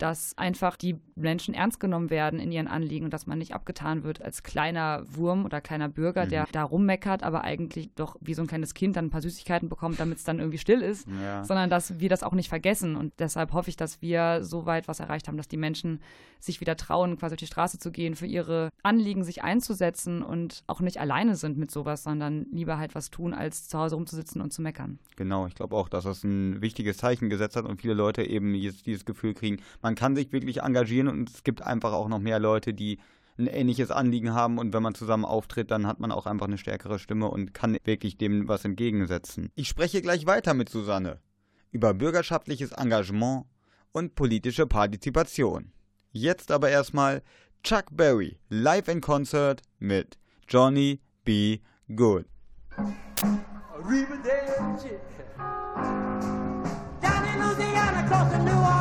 dass 0.00 0.36
einfach 0.38 0.76
die 0.76 0.96
Menschen 1.14 1.54
ernst 1.54 1.78
genommen 1.80 2.10
werden 2.10 2.40
in 2.40 2.50
ihren 2.50 2.68
Anliegen 2.68 3.04
und 3.04 3.12
dass 3.12 3.26
man 3.26 3.38
nicht 3.38 3.54
abgetan 3.54 4.02
wird 4.02 4.22
als 4.22 4.42
kleiner 4.42 5.04
Wurm 5.06 5.44
oder 5.44 5.60
kleiner 5.60 5.88
Bürger, 5.88 6.24
mhm. 6.24 6.30
der 6.30 6.46
da 6.52 6.64
rummeckert, 6.64 7.22
aber 7.22 7.44
eigentlich 7.44 7.90
doch 7.94 8.16
wie 8.20 8.34
so 8.34 8.42
ein 8.42 8.48
kleines 8.48 8.74
Kind 8.74 8.96
dann 8.96 9.06
ein 9.06 9.10
paar 9.10 9.20
Süßigkeiten 9.20 9.68
bekommt, 9.68 10.00
damit 10.00 10.18
es 10.18 10.24
dann 10.24 10.38
irgendwie 10.38 10.58
still 10.58 10.80
ist, 10.80 11.06
ja. 11.22 11.44
sondern 11.44 11.70
dass 11.70 12.00
wir 12.00 12.08
das 12.08 12.22
auch 12.22 12.32
nicht 12.32 12.48
vergessen. 12.48 12.96
Und 12.96 13.12
deshalb 13.18 13.52
hoffe 13.52 13.70
ich, 13.70 13.76
dass 13.76 14.00
wir 14.00 14.42
so 14.42 14.66
weit 14.66 14.88
was 14.88 15.00
erreicht 15.00 15.28
haben, 15.28 15.36
dass 15.36 15.48
die 15.48 15.56
Menschen 15.56 16.00
sich 16.40 16.60
wieder 16.60 16.76
trauen, 16.76 17.18
quasi 17.18 17.34
auf 17.34 17.38
die 17.38 17.46
Straße 17.46 17.78
zu 17.78 17.90
gehen, 17.90 18.16
für 18.16 18.26
ihre 18.26 18.70
Anliegen 18.82 19.24
sich 19.24 19.42
einzusetzen 19.42 20.22
und 20.22 20.64
auch 20.66 20.80
nicht 20.80 20.98
alleine 20.98 21.36
sind 21.36 21.58
mit 21.58 21.70
sowas, 21.70 22.02
sondern 22.02 22.46
lieber 22.50 22.78
halt 22.78 22.94
was 22.94 23.10
tun, 23.10 23.34
als 23.34 23.68
zu 23.68 23.78
Hause 23.78 23.96
rumzusitzen 23.96 24.40
und 24.40 24.52
zu 24.52 24.62
meckern. 24.62 24.98
Genau, 25.16 25.46
ich 25.46 25.54
glaube 25.54 25.76
auch, 25.76 25.88
dass 25.88 26.04
das 26.04 26.24
ein 26.24 26.62
wichtiges 26.62 26.96
Zeichen 26.96 27.28
gesetzt 27.28 27.56
hat 27.56 27.66
und 27.66 27.80
viele 27.80 27.94
Leute 27.94 28.22
eben 28.22 28.54
jetzt 28.54 28.86
dieses 28.86 29.04
Gefühl 29.04 29.34
kriegen, 29.34 29.58
man 29.82 29.89
man 29.90 29.96
kann 29.96 30.14
sich 30.14 30.30
wirklich 30.30 30.62
engagieren 30.62 31.08
und 31.08 31.28
es 31.30 31.42
gibt 31.42 31.62
einfach 31.62 31.92
auch 31.92 32.06
noch 32.06 32.20
mehr 32.20 32.38
Leute, 32.38 32.72
die 32.72 33.00
ein 33.36 33.48
ähnliches 33.48 33.90
Anliegen 33.90 34.34
haben 34.34 34.56
und 34.56 34.72
wenn 34.72 34.84
man 34.84 34.94
zusammen 34.94 35.24
auftritt, 35.24 35.72
dann 35.72 35.84
hat 35.84 35.98
man 35.98 36.12
auch 36.12 36.26
einfach 36.26 36.46
eine 36.46 36.58
stärkere 36.58 37.00
Stimme 37.00 37.28
und 37.28 37.54
kann 37.54 37.76
wirklich 37.82 38.16
dem 38.16 38.46
was 38.46 38.64
entgegensetzen. 38.64 39.50
Ich 39.56 39.66
spreche 39.66 40.00
gleich 40.00 40.26
weiter 40.26 40.54
mit 40.54 40.68
Susanne 40.68 41.18
über 41.72 41.92
bürgerschaftliches 41.92 42.70
Engagement 42.70 43.46
und 43.90 44.14
politische 44.14 44.68
Partizipation. 44.68 45.72
Jetzt 46.12 46.52
aber 46.52 46.70
erstmal 46.70 47.24
Chuck 47.64 47.86
Berry 47.90 48.38
live 48.48 48.86
in 48.86 49.00
Concert 49.00 49.60
mit 49.80 50.20
Johnny 50.48 51.00
B. 51.24 51.58
Good. 51.96 52.26
Arrivederci. 53.74 55.00
Down 57.02 57.24
in 57.24 57.40
Louisiana, 57.40 58.06
close 58.06 58.30
to 58.30 58.38
New 58.44 58.52
Orleans. 58.52 58.79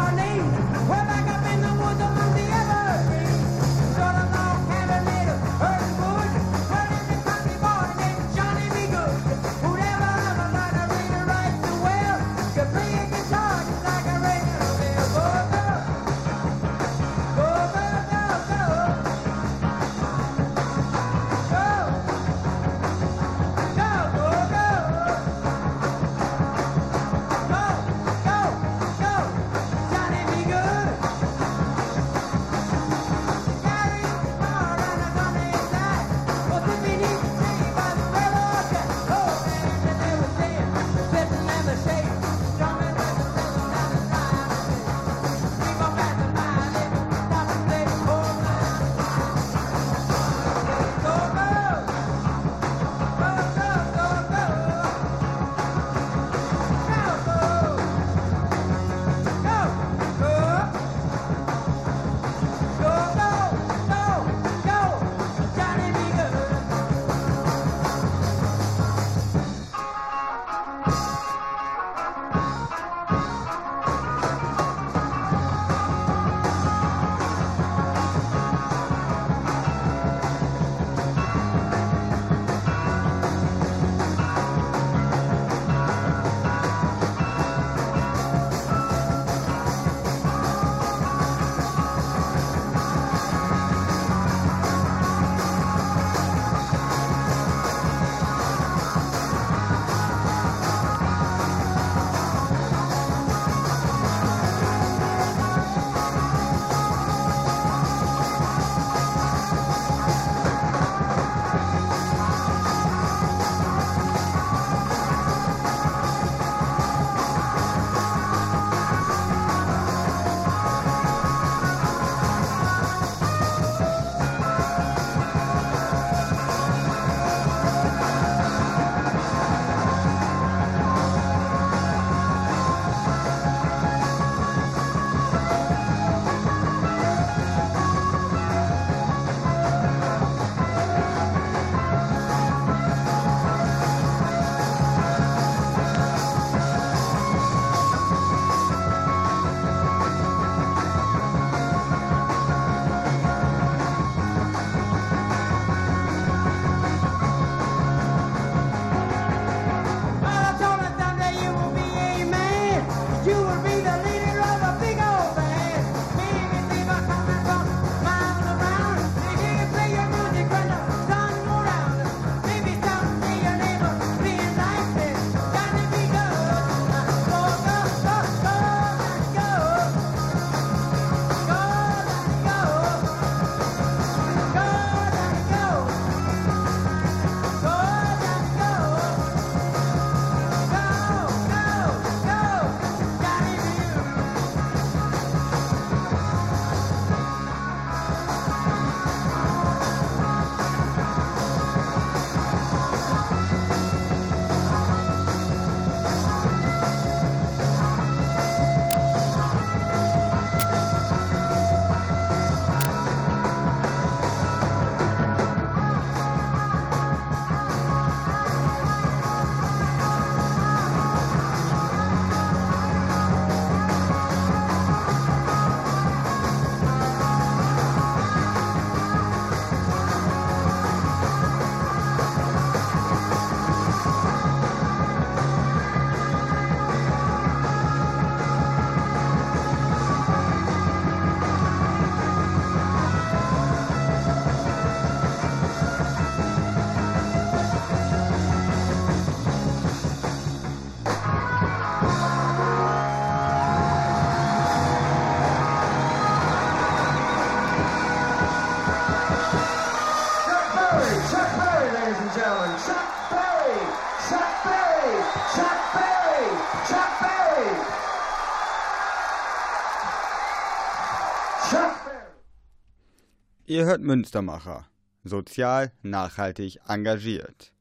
Ihr 273.69 273.85
hört 273.85 274.01
Münstermacher. 274.01 274.87
Sozial, 275.23 275.91
nachhaltig, 276.01 276.79
engagiert. 276.87 277.71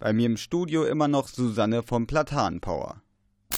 Bei 0.00 0.12
mir 0.12 0.26
im 0.26 0.36
Studio 0.36 0.82
immer 0.82 1.06
noch 1.06 1.28
Susanne 1.28 1.84
vom 1.84 2.08
Platanpower. 2.08 3.00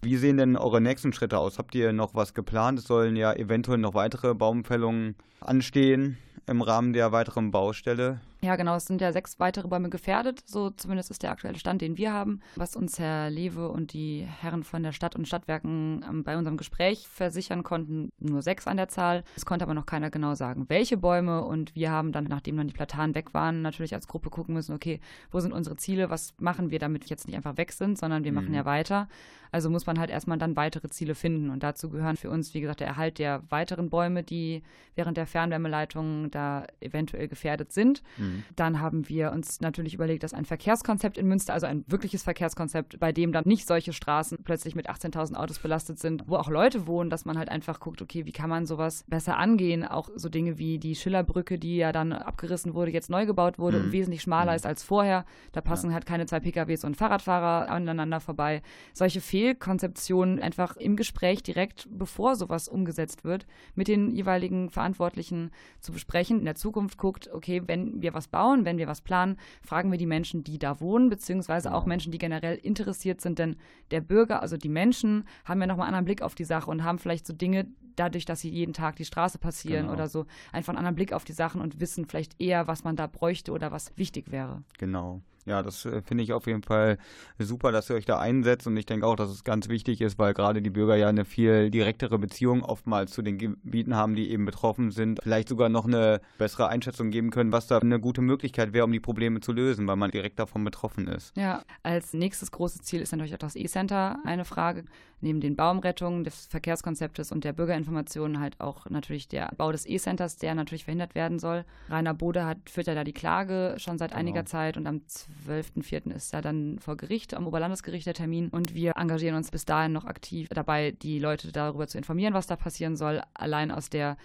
Wie 0.02 0.18
sehen 0.18 0.36
denn 0.36 0.58
eure 0.58 0.82
nächsten 0.82 1.14
Schritte 1.14 1.38
aus? 1.38 1.56
Habt 1.56 1.74
ihr 1.74 1.94
noch 1.94 2.14
was 2.14 2.34
geplant? 2.34 2.80
Es 2.80 2.84
sollen 2.84 3.16
ja 3.16 3.32
eventuell 3.32 3.78
noch 3.78 3.94
weitere 3.94 4.34
Baumfällungen 4.34 5.16
anstehen 5.40 6.18
im 6.46 6.60
Rahmen 6.60 6.92
der 6.92 7.10
weiteren 7.10 7.50
Baustelle. 7.52 8.20
Ja, 8.45 8.57
genau. 8.57 8.74
Es 8.74 8.86
sind 8.86 9.01
ja 9.01 9.12
sechs 9.12 9.38
weitere 9.38 9.68
Bäume 9.68 9.88
gefährdet. 9.88 10.43
So 10.45 10.70
zumindest 10.70 11.12
ist 11.12 11.22
der 11.22 11.30
aktuelle 11.30 11.61
Stand, 11.61 11.80
den 11.80 11.97
wir 11.97 12.12
haben. 12.12 12.40
Was 12.57 12.74
uns 12.74 12.99
Herr 12.99 13.30
Lewe 13.30 13.68
und 13.68 13.93
die 13.93 14.26
Herren 14.40 14.64
von 14.64 14.82
der 14.82 14.90
Stadt 14.90 15.14
und 15.14 15.28
Stadtwerken 15.28 16.05
ähm, 16.09 16.24
bei 16.24 16.36
unserem 16.36 16.57
Gespräch 16.57 17.07
versichern 17.07 17.62
konnten, 17.62 18.11
nur 18.18 18.43
sechs 18.43 18.66
an 18.66 18.76
der 18.76 18.88
Zahl. 18.88 19.22
Es 19.36 19.47
konnte 19.47 19.64
aber 19.64 19.74
noch 19.74 19.86
keiner 19.86 20.11
genau 20.11 20.34
sagen, 20.34 20.64
welche 20.68 20.97
Bäume. 20.97 21.45
Und 21.45 21.72
wir 21.76 21.93
haben 21.93 22.11
dann, 22.11 22.24
nachdem 22.24 22.57
dann 22.57 22.66
die 22.66 22.74
Platanen 22.74 23.14
weg 23.14 23.32
waren, 23.32 23.62
natürlich 23.62 23.95
als 23.95 24.09
Gruppe 24.09 24.28
gucken 24.28 24.55
müssen, 24.55 24.74
okay, 24.74 24.99
wo 25.30 25.38
sind 25.38 25.53
unsere 25.53 25.76
Ziele? 25.76 26.11
Was 26.11 26.34
machen 26.40 26.72
wir, 26.72 26.80
damit 26.80 27.09
jetzt 27.11 27.28
nicht 27.28 27.36
einfach 27.36 27.57
weg 27.57 27.70
sind, 27.70 27.97
sondern 27.97 28.24
wir 28.24 28.32
mhm. 28.32 28.36
machen 28.36 28.55
ja 28.55 28.64
weiter. 28.64 29.07
Also 29.53 29.68
muss 29.68 29.86
man 29.86 29.99
halt 29.99 30.11
erstmal 30.11 30.38
dann 30.38 30.57
weitere 30.57 30.88
Ziele 30.88 31.14
finden. 31.14 31.51
Und 31.51 31.62
dazu 31.62 31.90
gehören 31.90 32.16
für 32.16 32.30
uns, 32.30 32.55
wie 32.55 32.61
gesagt, 32.62 32.80
der 32.80 32.88
Erhalt 32.88 33.18
der 33.18 33.43
weiteren 33.51 33.90
Bäume, 33.90 34.22
die 34.22 34.62
während 34.95 35.18
der 35.18 35.26
Fernwärmeleitung 35.26 36.30
da 36.30 36.66
eventuell 36.80 37.28
gefährdet 37.28 37.70
sind. 37.70 38.03
Mhm. 38.16 38.31
Dann 38.56 38.80
haben 38.80 39.08
wir 39.08 39.32
uns 39.32 39.60
natürlich 39.60 39.94
überlegt, 39.94 40.22
dass 40.22 40.34
ein 40.34 40.44
Verkehrskonzept 40.44 41.18
in 41.18 41.26
Münster, 41.26 41.52
also 41.52 41.66
ein 41.66 41.84
wirkliches 41.86 42.22
Verkehrskonzept, 42.22 42.98
bei 42.98 43.12
dem 43.12 43.32
dann 43.32 43.44
nicht 43.46 43.66
solche 43.66 43.92
Straßen 43.92 44.38
plötzlich 44.44 44.74
mit 44.74 44.88
18.000 44.88 45.34
Autos 45.34 45.58
belastet 45.58 45.98
sind, 45.98 46.24
wo 46.26 46.36
auch 46.36 46.48
Leute 46.48 46.86
wohnen, 46.86 47.10
dass 47.10 47.24
man 47.24 47.38
halt 47.38 47.48
einfach 47.48 47.80
guckt, 47.80 48.02
okay, 48.02 48.26
wie 48.26 48.32
kann 48.32 48.50
man 48.50 48.66
sowas 48.66 49.04
besser 49.08 49.36
angehen? 49.36 49.84
Auch 49.84 50.10
so 50.14 50.28
Dinge 50.28 50.58
wie 50.58 50.78
die 50.78 50.94
Schillerbrücke, 50.94 51.58
die 51.58 51.76
ja 51.76 51.92
dann 51.92 52.12
abgerissen 52.12 52.74
wurde, 52.74 52.90
jetzt 52.90 53.10
neu 53.10 53.26
gebaut 53.26 53.58
wurde 53.58 53.78
mhm. 53.78 53.84
und 53.86 53.92
wesentlich 53.92 54.22
schmaler 54.22 54.52
mhm. 54.52 54.56
ist 54.56 54.66
als 54.66 54.82
vorher. 54.82 55.24
Da 55.52 55.60
passen 55.60 55.90
ja. 55.90 55.94
halt 55.94 56.06
keine 56.06 56.26
zwei 56.26 56.40
PKWs 56.40 56.84
und 56.84 56.96
Fahrradfahrer 56.96 57.70
aneinander 57.70 58.20
vorbei. 58.20 58.62
Solche 58.92 59.20
Fehlkonzeptionen 59.20 60.40
einfach 60.40 60.76
im 60.76 60.96
Gespräch 60.96 61.42
direkt, 61.42 61.88
bevor 61.90 62.36
sowas 62.36 62.68
umgesetzt 62.68 63.24
wird, 63.24 63.46
mit 63.74 63.88
den 63.88 64.10
jeweiligen 64.10 64.70
Verantwortlichen 64.70 65.50
zu 65.80 65.92
besprechen. 65.92 66.38
In 66.38 66.44
der 66.44 66.54
Zukunft 66.54 66.98
guckt, 66.98 67.30
okay, 67.32 67.62
wenn 67.66 68.02
wir 68.02 68.14
was 68.14 68.21
bauen, 68.28 68.64
wenn 68.64 68.78
wir 68.78 68.86
was 68.86 69.00
planen, 69.00 69.36
fragen 69.62 69.90
wir 69.90 69.98
die 69.98 70.06
Menschen, 70.06 70.44
die 70.44 70.58
da 70.58 70.80
wohnen, 70.80 71.08
beziehungsweise 71.08 71.68
genau. 71.68 71.78
auch 71.78 71.86
Menschen, 71.86 72.12
die 72.12 72.18
generell 72.18 72.56
interessiert 72.56 73.20
sind. 73.20 73.38
Denn 73.38 73.56
der 73.90 74.00
Bürger, 74.00 74.42
also 74.42 74.56
die 74.56 74.68
Menschen, 74.68 75.24
haben 75.44 75.60
ja 75.60 75.66
nochmal 75.66 75.86
einen 75.86 75.94
anderen 75.94 76.06
Blick 76.06 76.22
auf 76.22 76.34
die 76.34 76.44
Sache 76.44 76.70
und 76.70 76.84
haben 76.84 76.98
vielleicht 76.98 77.26
so 77.26 77.32
Dinge, 77.32 77.66
dadurch, 77.97 78.24
dass 78.24 78.40
sie 78.40 78.51
jeden 78.51 78.72
Tag 78.72 78.97
die 78.97 79.05
Straße 79.05 79.38
passieren 79.38 79.82
genau. 79.82 79.95
oder 79.95 80.09
so, 80.09 80.26
einfach 80.53 80.70
einen 80.70 80.78
anderen 80.78 80.97
Blick 80.97 81.12
auf 81.12 81.24
die 81.24 81.32
Sachen 81.32 81.61
und 81.61 81.80
wissen 81.80 82.07
vielleicht 82.07 82.40
eher, 82.40 82.66
was 82.66 82.84
man 82.84 82.97
da 82.97 83.07
bräuchte 83.07 83.53
oder 83.53 83.72
was 83.72 83.97
wichtig 83.97 84.30
wäre. 84.30 84.62
Genau. 84.78 85.22
Ja, 85.45 85.62
das 85.62 85.84
äh, 85.84 86.03
finde 86.03 86.22
ich 86.22 86.32
auf 86.32 86.47
jeden 86.47 86.62
Fall 86.62 86.99
super, 87.38 87.72
dass 87.72 87.90
ihr 87.90 87.97
euch 87.97 88.05
da 88.05 88.18
einsetzt 88.18 88.66
und 88.66 88.76
ich 88.76 88.86
denke 88.86 89.07
auch, 89.07 89.16
dass 89.16 89.30
es 89.30 89.45
ganz 89.45 89.68
wichtig 89.68 90.01
ist, 90.01 90.18
weil 90.18 90.34
gerade 90.34 90.62
die 90.62 90.70
Bürger 90.70 90.97
ja 90.97 91.09
eine 91.09 91.24
viel 91.24 91.70
direktere 91.70 92.18
Beziehung 92.18 92.62
oftmals 92.62 93.12
zu 93.12 93.22
den 93.22 93.38
Gebieten 93.38 93.97
haben, 93.97 94.14
die 94.14 94.30
eben 94.30 94.45
betroffen 94.45 94.90
sind, 94.90 95.18
vielleicht 95.22 95.49
sogar 95.49 95.68
noch 95.68 95.86
eine 95.86 96.20
bessere 96.38 96.68
Einschätzung 96.68 97.11
geben 97.11 97.30
können, 97.30 97.51
was 97.51 97.66
da 97.66 97.78
eine 97.78 97.99
gute 97.99 98.20
Möglichkeit 98.20 98.72
wäre, 98.72 98.84
um 98.84 98.93
die 98.93 99.01
Probleme 99.01 99.40
zu 99.40 99.53
lösen, 99.53 99.86
weil 99.86 99.97
man 99.97 100.11
direkt 100.11 100.38
davon 100.38 100.62
betroffen 100.62 101.09
ist. 101.09 101.36
Ja, 101.36 101.62
als 101.82 102.12
nächstes 102.12 102.53
großes 102.53 102.82
Ziel 102.82 103.01
ist 103.01 103.11
natürlich 103.12 103.34
auch 103.34 103.38
das 103.38 103.57
E-Center 103.57 104.18
eine 104.24 104.45
Frage 104.45 104.84
neben 105.22 105.40
den 105.40 105.56
Baumrettungen 105.56 106.24
des 106.24 106.46
Verkehrskonzeptes 106.46 107.32
und 107.32 107.44
der 107.44 107.52
Bürgerinformationen 107.52 108.40
halt 108.40 108.60
auch 108.60 108.86
natürlich 108.90 109.28
der 109.28 109.50
Bau 109.56 109.72
des 109.72 109.86
E-Centers, 109.86 110.36
der 110.36 110.54
natürlich 110.54 110.84
verhindert 110.84 111.14
werden 111.14 111.38
soll. 111.38 111.64
Rainer 111.88 112.14
Bode 112.14 112.44
hat, 112.44 112.58
führt 112.68 112.86
ja 112.86 112.94
da 112.94 113.04
die 113.04 113.12
Klage 113.12 113.74
schon 113.78 113.98
seit 113.98 114.10
genau. 114.10 114.20
einiger 114.20 114.44
Zeit 114.44 114.76
und 114.76 114.86
am 114.86 115.02
12.04. 115.46 116.14
ist 116.14 116.32
ja 116.32 116.40
dann 116.40 116.78
vor 116.78 116.96
Gericht, 116.96 117.34
am 117.34 117.46
Oberlandesgericht 117.46 118.06
der 118.06 118.14
Termin 118.14 118.48
und 118.48 118.74
wir 118.74 118.92
engagieren 118.96 119.36
uns 119.36 119.50
bis 119.50 119.64
dahin 119.64 119.92
noch 119.92 120.04
aktiv 120.04 120.48
dabei, 120.48 120.90
die 120.90 121.18
Leute 121.18 121.52
darüber 121.52 121.86
zu 121.86 121.98
informieren, 121.98 122.34
was 122.34 122.46
da 122.46 122.56
passieren 122.56 122.96
soll, 122.96 123.22
allein 123.34 123.70
aus 123.70 123.90
der 123.90 124.16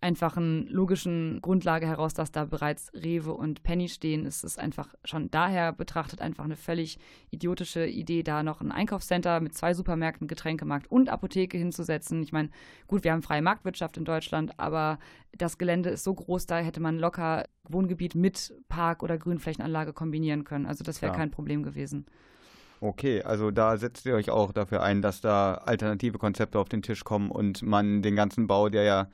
einfachen 0.00 0.66
logischen 0.68 1.40
Grundlage 1.40 1.86
heraus, 1.86 2.14
dass 2.14 2.30
da 2.30 2.44
bereits 2.44 2.92
Rewe 2.94 3.32
und 3.32 3.62
Penny 3.62 3.88
stehen, 3.88 4.26
ist 4.26 4.44
es 4.44 4.58
einfach 4.58 4.94
schon 5.04 5.30
daher 5.30 5.72
betrachtet 5.72 6.20
einfach 6.20 6.44
eine 6.44 6.56
völlig 6.56 6.98
idiotische 7.30 7.86
Idee, 7.86 8.22
da 8.22 8.42
noch 8.42 8.60
ein 8.60 8.72
Einkaufscenter 8.72 9.40
mit 9.40 9.54
zwei 9.54 9.74
Supermärkten, 9.74 10.28
Getränkemarkt 10.28 10.90
und 10.90 11.08
Apotheke 11.08 11.56
hinzusetzen. 11.56 12.22
Ich 12.22 12.32
meine, 12.32 12.50
gut, 12.86 13.04
wir 13.04 13.12
haben 13.12 13.22
freie 13.22 13.42
Marktwirtschaft 13.42 13.96
in 13.96 14.04
Deutschland, 14.04 14.58
aber 14.58 14.98
das 15.36 15.58
Gelände 15.58 15.90
ist 15.90 16.04
so 16.04 16.14
groß, 16.14 16.46
da 16.46 16.58
hätte 16.58 16.80
man 16.80 16.98
locker 16.98 17.44
Wohngebiet 17.64 18.14
mit 18.14 18.54
Park 18.68 19.02
oder 19.02 19.18
Grünflächenanlage 19.18 19.92
kombinieren 19.92 20.44
können. 20.44 20.66
Also 20.66 20.84
das 20.84 21.02
wäre 21.02 21.12
ja. 21.12 21.18
kein 21.18 21.30
Problem 21.30 21.62
gewesen. 21.62 22.06
Okay, 22.80 23.22
also 23.22 23.50
da 23.50 23.78
setzt 23.78 24.04
ihr 24.04 24.14
euch 24.14 24.30
auch 24.30 24.52
dafür 24.52 24.82
ein, 24.82 25.00
dass 25.00 25.22
da 25.22 25.54
alternative 25.54 26.18
Konzepte 26.18 26.58
auf 26.58 26.68
den 26.68 26.82
Tisch 26.82 27.04
kommen 27.04 27.30
und 27.30 27.62
man 27.62 28.02
den 28.02 28.16
ganzen 28.16 28.46
Bau, 28.46 28.68
der 28.68 28.82
ja 28.82 29.08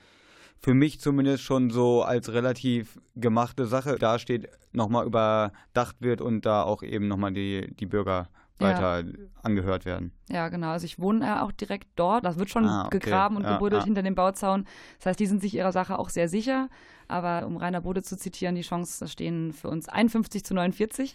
für 0.62 0.74
mich 0.74 1.00
zumindest 1.00 1.42
schon 1.42 1.70
so 1.70 2.02
als 2.02 2.32
relativ 2.32 3.00
gemachte 3.16 3.66
Sache 3.66 3.96
dasteht, 3.96 4.48
nochmal 4.72 5.06
überdacht 5.06 5.96
wird 6.00 6.20
und 6.20 6.46
da 6.46 6.62
auch 6.62 6.82
eben 6.82 7.08
nochmal 7.08 7.32
die, 7.32 7.74
die 7.74 7.86
Bürger 7.86 8.28
weiter 8.58 9.00
ja. 9.00 9.12
angehört 9.42 9.84
werden. 9.84 10.12
Ja, 10.28 10.48
genau. 10.48 10.70
Also 10.70 10.84
ich 10.84 11.00
wohne 11.00 11.26
ja 11.26 11.42
auch 11.42 11.50
direkt 11.50 11.88
dort. 11.96 12.24
Das 12.24 12.38
wird 12.38 12.48
schon 12.48 12.64
ah, 12.64 12.86
okay. 12.86 13.00
gegraben 13.00 13.36
und 13.36 13.42
ja, 13.42 13.54
gebuddelt 13.54 13.82
ja. 13.82 13.86
hinter 13.86 14.02
dem 14.02 14.14
Bauzaun. 14.14 14.66
Das 14.98 15.06
heißt, 15.06 15.20
die 15.20 15.26
sind 15.26 15.42
sich 15.42 15.54
ihrer 15.54 15.72
Sache 15.72 15.98
auch 15.98 16.10
sehr 16.10 16.28
sicher. 16.28 16.68
Aber 17.08 17.46
um 17.46 17.56
Rainer 17.56 17.80
Bode 17.80 18.02
zu 18.02 18.16
zitieren, 18.16 18.54
die 18.54 18.62
Chancen 18.62 19.08
stehen 19.08 19.52
für 19.52 19.68
uns 19.68 19.88
51 19.88 20.44
zu 20.44 20.54
49. 20.54 21.14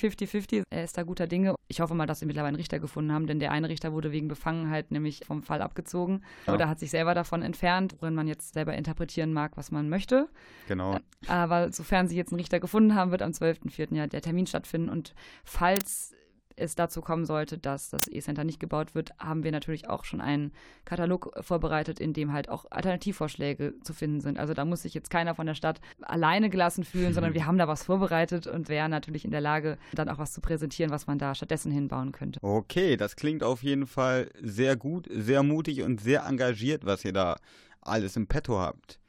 50-50. 0.00 0.62
Er 0.70 0.84
ist 0.84 0.98
da 0.98 1.02
guter 1.02 1.26
Dinge. 1.26 1.54
Ich 1.68 1.80
hoffe 1.80 1.94
mal, 1.94 2.06
dass 2.06 2.20
sie 2.20 2.26
mittlerweile 2.26 2.48
einen 2.48 2.56
Richter 2.56 2.78
gefunden 2.78 3.12
haben, 3.12 3.26
denn 3.26 3.38
der 3.38 3.52
eine 3.52 3.68
Richter 3.68 3.92
wurde 3.92 4.12
wegen 4.12 4.28
Befangenheit 4.28 4.90
nämlich 4.90 5.24
vom 5.26 5.42
Fall 5.42 5.62
abgezogen 5.62 6.22
ja. 6.46 6.54
oder 6.54 6.68
hat 6.68 6.78
sich 6.78 6.90
selber 6.90 7.14
davon 7.14 7.42
entfernt, 7.42 7.96
worin 8.00 8.14
man 8.14 8.26
jetzt 8.26 8.54
selber 8.54 8.74
interpretieren 8.74 9.32
mag, 9.32 9.56
was 9.56 9.70
man 9.70 9.88
möchte. 9.88 10.28
Genau. 10.68 10.98
Aber 11.26 11.72
sofern 11.72 12.08
sie 12.08 12.16
jetzt 12.16 12.32
einen 12.32 12.40
Richter 12.40 12.60
gefunden 12.60 12.94
haben, 12.94 13.10
wird 13.10 13.22
am 13.22 13.30
12.04. 13.30 13.94
ja 13.94 14.06
der 14.06 14.22
Termin 14.22 14.46
stattfinden. 14.46 14.88
Und 14.88 15.14
falls 15.44 16.14
es 16.56 16.74
dazu 16.74 17.00
kommen 17.00 17.24
sollte, 17.24 17.58
dass 17.58 17.90
das 17.90 18.08
E-Center 18.08 18.44
nicht 18.44 18.60
gebaut 18.60 18.94
wird, 18.94 19.12
haben 19.18 19.44
wir 19.44 19.52
natürlich 19.52 19.88
auch 19.88 20.04
schon 20.04 20.20
einen 20.20 20.52
Katalog 20.84 21.32
vorbereitet, 21.40 22.00
in 22.00 22.12
dem 22.12 22.32
halt 22.32 22.48
auch 22.48 22.66
Alternativvorschläge 22.70 23.74
zu 23.82 23.92
finden 23.92 24.20
sind. 24.20 24.38
Also 24.38 24.54
da 24.54 24.64
muss 24.64 24.82
sich 24.82 24.94
jetzt 24.94 25.10
keiner 25.10 25.34
von 25.34 25.46
der 25.46 25.54
Stadt 25.54 25.80
alleine 26.02 26.50
gelassen 26.50 26.84
fühlen, 26.84 27.10
mhm. 27.10 27.14
sondern 27.14 27.34
wir 27.34 27.46
haben 27.46 27.58
da 27.58 27.68
was 27.68 27.84
vorbereitet 27.84 28.46
und 28.46 28.68
wären 28.68 28.90
natürlich 28.90 29.24
in 29.24 29.30
der 29.30 29.40
Lage, 29.40 29.78
dann 29.92 30.08
auch 30.08 30.18
was 30.18 30.32
zu 30.32 30.40
präsentieren, 30.40 30.90
was 30.90 31.06
man 31.06 31.18
da 31.18 31.34
stattdessen 31.34 31.72
hinbauen 31.72 32.12
könnte. 32.12 32.38
Okay, 32.42 32.96
das 32.96 33.16
klingt 33.16 33.42
auf 33.42 33.62
jeden 33.62 33.86
Fall 33.86 34.30
sehr 34.40 34.76
gut, 34.76 35.08
sehr 35.10 35.42
mutig 35.42 35.82
und 35.82 36.00
sehr 36.00 36.24
engagiert, 36.26 36.84
was 36.84 37.04
ihr 37.04 37.12
da 37.12 37.36
alles 37.80 38.16
im 38.16 38.26
Petto 38.26 38.58
habt. 38.58 39.00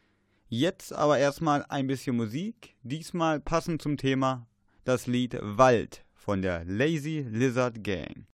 Jetzt 0.47 0.93
aber 0.93 1.17
erstmal 1.17 1.65
ein 1.69 1.87
bisschen 1.87 2.15
Musik, 2.15 2.75
diesmal 2.83 3.39
passend 3.39 3.81
zum 3.81 3.97
Thema 3.97 4.47
das 4.83 5.07
Lied 5.07 5.37
Wald 5.41 6.04
von 6.25 6.41
der 6.41 6.63
Lazy 6.65 7.23
Lizard 7.29 7.83
Gang. 7.83 8.25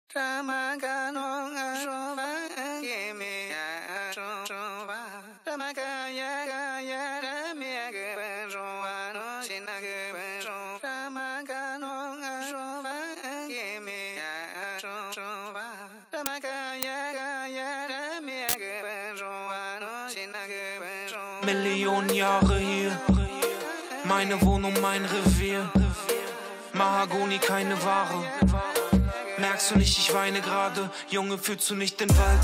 Millionen 21.44 22.14
Jahre 22.14 22.58
hier, 22.58 23.02
meine 24.06 24.42
Wohnung, 24.42 24.74
mein 24.82 25.04
Revier. 25.04 25.31
Mahagoni 26.82 27.38
keine 27.38 27.76
Ware. 27.84 28.24
Merkst 29.38 29.70
du 29.70 29.78
nicht, 29.78 30.00
ich 30.00 30.12
weine 30.16 30.42
gerade? 30.42 30.90
Junge, 31.10 31.38
fühlst 31.38 31.70
du 31.70 31.76
nicht 31.76 32.00
den 32.00 32.10
Wald? 32.10 32.40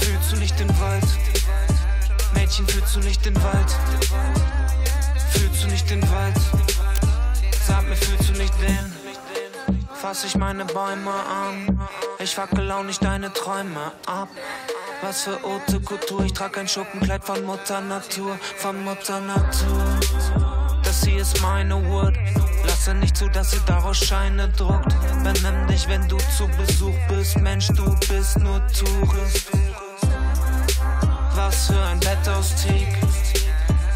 Fühlst 0.00 0.32
du 0.32 0.36
nicht 0.36 0.58
den 0.58 0.68
Wald? 0.80 1.04
Mädchen, 2.34 2.66
fühlst 2.66 2.96
du 2.96 2.98
nicht 2.98 3.24
den 3.24 3.36
Wald? 3.44 3.70
Fühlst 5.30 5.62
du 5.62 5.68
nicht 5.68 5.88
den 5.88 6.02
Wald? 6.10 6.34
Sag 7.64 7.88
mir, 7.88 7.94
fühlst 7.94 8.30
du 8.30 8.32
nicht 8.32 8.54
den? 8.60 8.92
Fass 9.94 10.24
ich 10.24 10.34
meine 10.34 10.64
Bäume 10.64 11.12
an? 11.12 11.80
Ich 12.18 12.34
fackel 12.34 12.72
auch 12.72 12.82
nicht 12.82 13.04
deine 13.04 13.32
Träume 13.32 13.92
ab. 14.06 14.30
Was 15.00 15.22
für 15.22 15.40
Haute 15.44 15.80
Kultur, 15.80 16.24
ich 16.24 16.32
trag 16.32 16.58
ein 16.58 16.66
Schuppenkleid 16.66 17.22
von 17.22 17.44
Mutter 17.44 17.80
Natur, 17.80 18.36
von 18.56 18.82
Mutter 18.82 19.20
Natur. 19.20 19.84
Das 20.82 21.04
hier 21.04 21.22
ist 21.22 21.40
meine 21.40 21.76
Wood. 21.76 22.14
Lasse 22.86 22.98
nicht 22.98 23.16
zu, 23.16 23.30
dass 23.30 23.52
sie 23.52 23.60
daraus 23.64 23.96
Scheine 23.96 24.46
druckt. 24.50 24.94
Benimm 25.22 25.66
dich, 25.68 25.88
wenn 25.88 26.06
du 26.06 26.18
zu 26.36 26.46
Besuch 26.48 26.94
bist. 27.08 27.38
Mensch, 27.38 27.68
du 27.68 27.96
bist 28.08 28.38
nur 28.40 28.60
Tourist. 28.66 29.48
Was 31.34 31.68
für 31.68 31.80
ein 31.80 31.98
Bett 32.00 32.28
aus 32.28 32.54
Teak. 32.56 32.88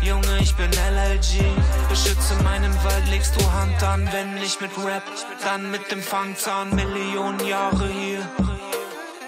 Junge, 0.01 0.39
ich 0.41 0.55
bin 0.57 0.71
LLG. 0.73 1.45
Beschütze 1.91 2.35
meinen 2.43 2.75
Wald, 2.83 3.07
legst 3.11 3.39
du 3.39 3.53
Hand 3.53 3.83
an. 3.83 4.09
Wenn 4.11 4.37
nicht 4.37 4.59
mit 4.63 4.71
Rap, 4.79 5.03
dann 5.45 5.71
mit 5.71 5.91
dem 5.91 6.03
Fangzahn. 6.03 6.75
Millionen 6.75 7.47
Jahre 7.47 7.89
hier. 7.89 8.27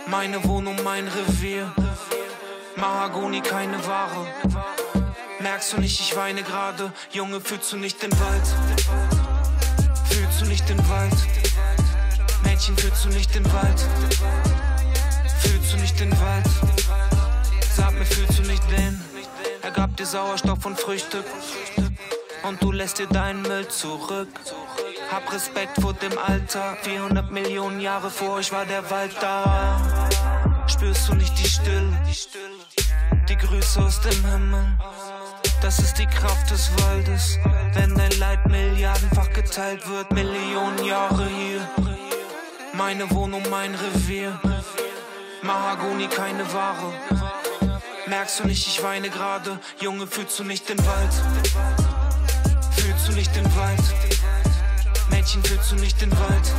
Meine 0.07 0.43
Wohnung, 0.45 0.77
mein 0.83 1.07
Revier. 1.07 1.71
Mahagoni, 2.77 3.43
keine 3.43 3.87
Ware. 3.87 4.27
Merkst 5.41 5.75
du 5.75 5.81
nicht, 5.83 6.01
ich 6.01 6.17
weine 6.17 6.43
gerade. 6.45 6.95
Junge, 7.13 7.43
fühlst 7.43 7.71
du 7.73 7.77
nicht 7.77 8.03
den 8.03 8.13
Wald? 8.13 9.10
Fühlst 10.21 10.43
du 10.43 10.45
nicht 10.45 10.69
den 10.69 10.89
Wald? 10.91 11.17
Mädchen, 12.45 12.77
fühlst 12.77 13.07
du 13.07 13.09
nicht 13.09 13.35
den 13.35 13.53
Wald? 13.55 13.81
Fühlst 15.39 15.73
du 15.73 15.77
nicht 15.79 15.99
den 15.99 16.11
Wald? 16.11 16.47
Sag 17.75 17.99
mir, 17.99 18.05
fühlst 18.05 18.39
du 18.39 18.43
nicht 18.43 18.63
den? 18.71 19.01
Er 19.63 19.71
gab 19.71 19.97
dir 19.97 20.05
Sauerstoff 20.05 20.67
und 20.67 20.79
Früchte. 20.79 21.25
Und 22.43 22.63
du 22.63 22.71
lässt 22.71 22.99
dir 22.99 23.07
deinen 23.07 23.41
Müll 23.41 23.67
zurück. 23.69 24.29
Hab 25.11 25.33
Respekt 25.33 25.81
vor 25.81 25.95
dem 25.95 26.19
Alter. 26.19 26.77
400 26.83 27.31
Millionen 27.31 27.81
Jahre 27.81 28.11
vor 28.11 28.35
euch 28.35 28.53
war 28.53 28.67
der 28.67 28.91
Wald 28.91 29.17
da. 29.23 29.81
Spürst 30.67 31.09
du 31.09 31.15
nicht 31.15 31.33
die 31.39 31.49
Stille? 31.49 31.99
Die 33.27 33.37
Grüße 33.37 33.81
aus 33.81 34.03
dem 34.03 34.23
Himmel. 34.27 34.67
Das 35.61 35.79
ist 35.79 35.99
die 35.99 36.07
Kraft 36.07 36.51
des 36.51 36.71
Waldes. 36.83 37.39
Wenn 37.75 37.95
dein 37.95 38.11
Leid 38.19 38.47
milliardenfach 38.49 39.31
geteilt 39.33 39.87
wird, 39.89 40.11
Millionen 40.11 40.85
Jahre 40.85 41.29
hier. 41.29 41.69
Meine 42.73 43.11
Wohnung, 43.11 43.43
mein 43.51 43.75
Revier. 43.75 44.41
Mahagoni, 45.43 46.09
keine 46.09 46.51
Ware. 46.53 46.93
Merkst 48.07 48.41
du 48.41 48.47
nicht, 48.47 48.67
ich 48.67 48.83
weine 48.83 49.11
gerade. 49.11 49.59
Junge, 49.81 50.07
fühlst 50.07 50.39
du 50.39 50.45
nicht 50.45 50.69
den 50.69 50.79
Wald? 50.79 51.13
Fühlst 52.77 53.09
du 53.09 53.13
nicht 53.13 53.35
den 53.37 53.45
Wald? 53.55 53.83
Mädchen, 55.11 55.45
fühlst 55.45 55.73
du 55.73 55.77
nicht 55.77 56.01
den 56.01 56.11
Wald? 56.13 56.53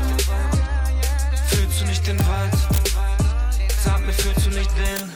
Fühlst 1.47 1.81
du 1.81 1.85
nicht 1.85 2.05
den 2.05 2.19
Wald? 2.19 2.53
Sag 3.83 4.05
mir, 4.05 4.13
fühlst 4.13 4.45
du 4.45 4.51
nicht 4.51 4.71
den? 4.77 5.11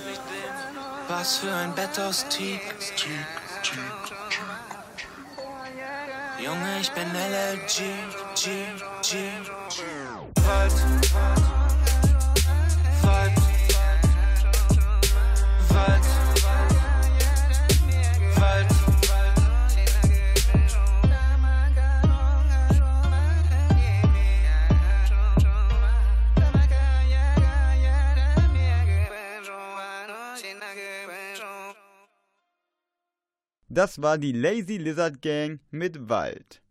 Was 1.07 1.37
für 1.37 1.53
ein 1.53 1.73
Bett 1.75 1.99
aus 1.99 2.25
Teak. 2.29 2.61
Junge, 6.37 6.79
ich 6.81 6.91
bin 6.91 7.07
LLG, 7.15 7.81
G, 8.35 8.65
G. 9.01 9.31
Wald, 10.45 10.73
Wald, 11.13 11.43
Wald, 13.03 13.44
Das 33.75 34.01
war 34.01 34.17
die 34.17 34.31
Lazy 34.31 34.77
Lizard 34.77 35.21
Gang 35.21 35.59
mit 35.69 36.07
Wald. 36.07 36.61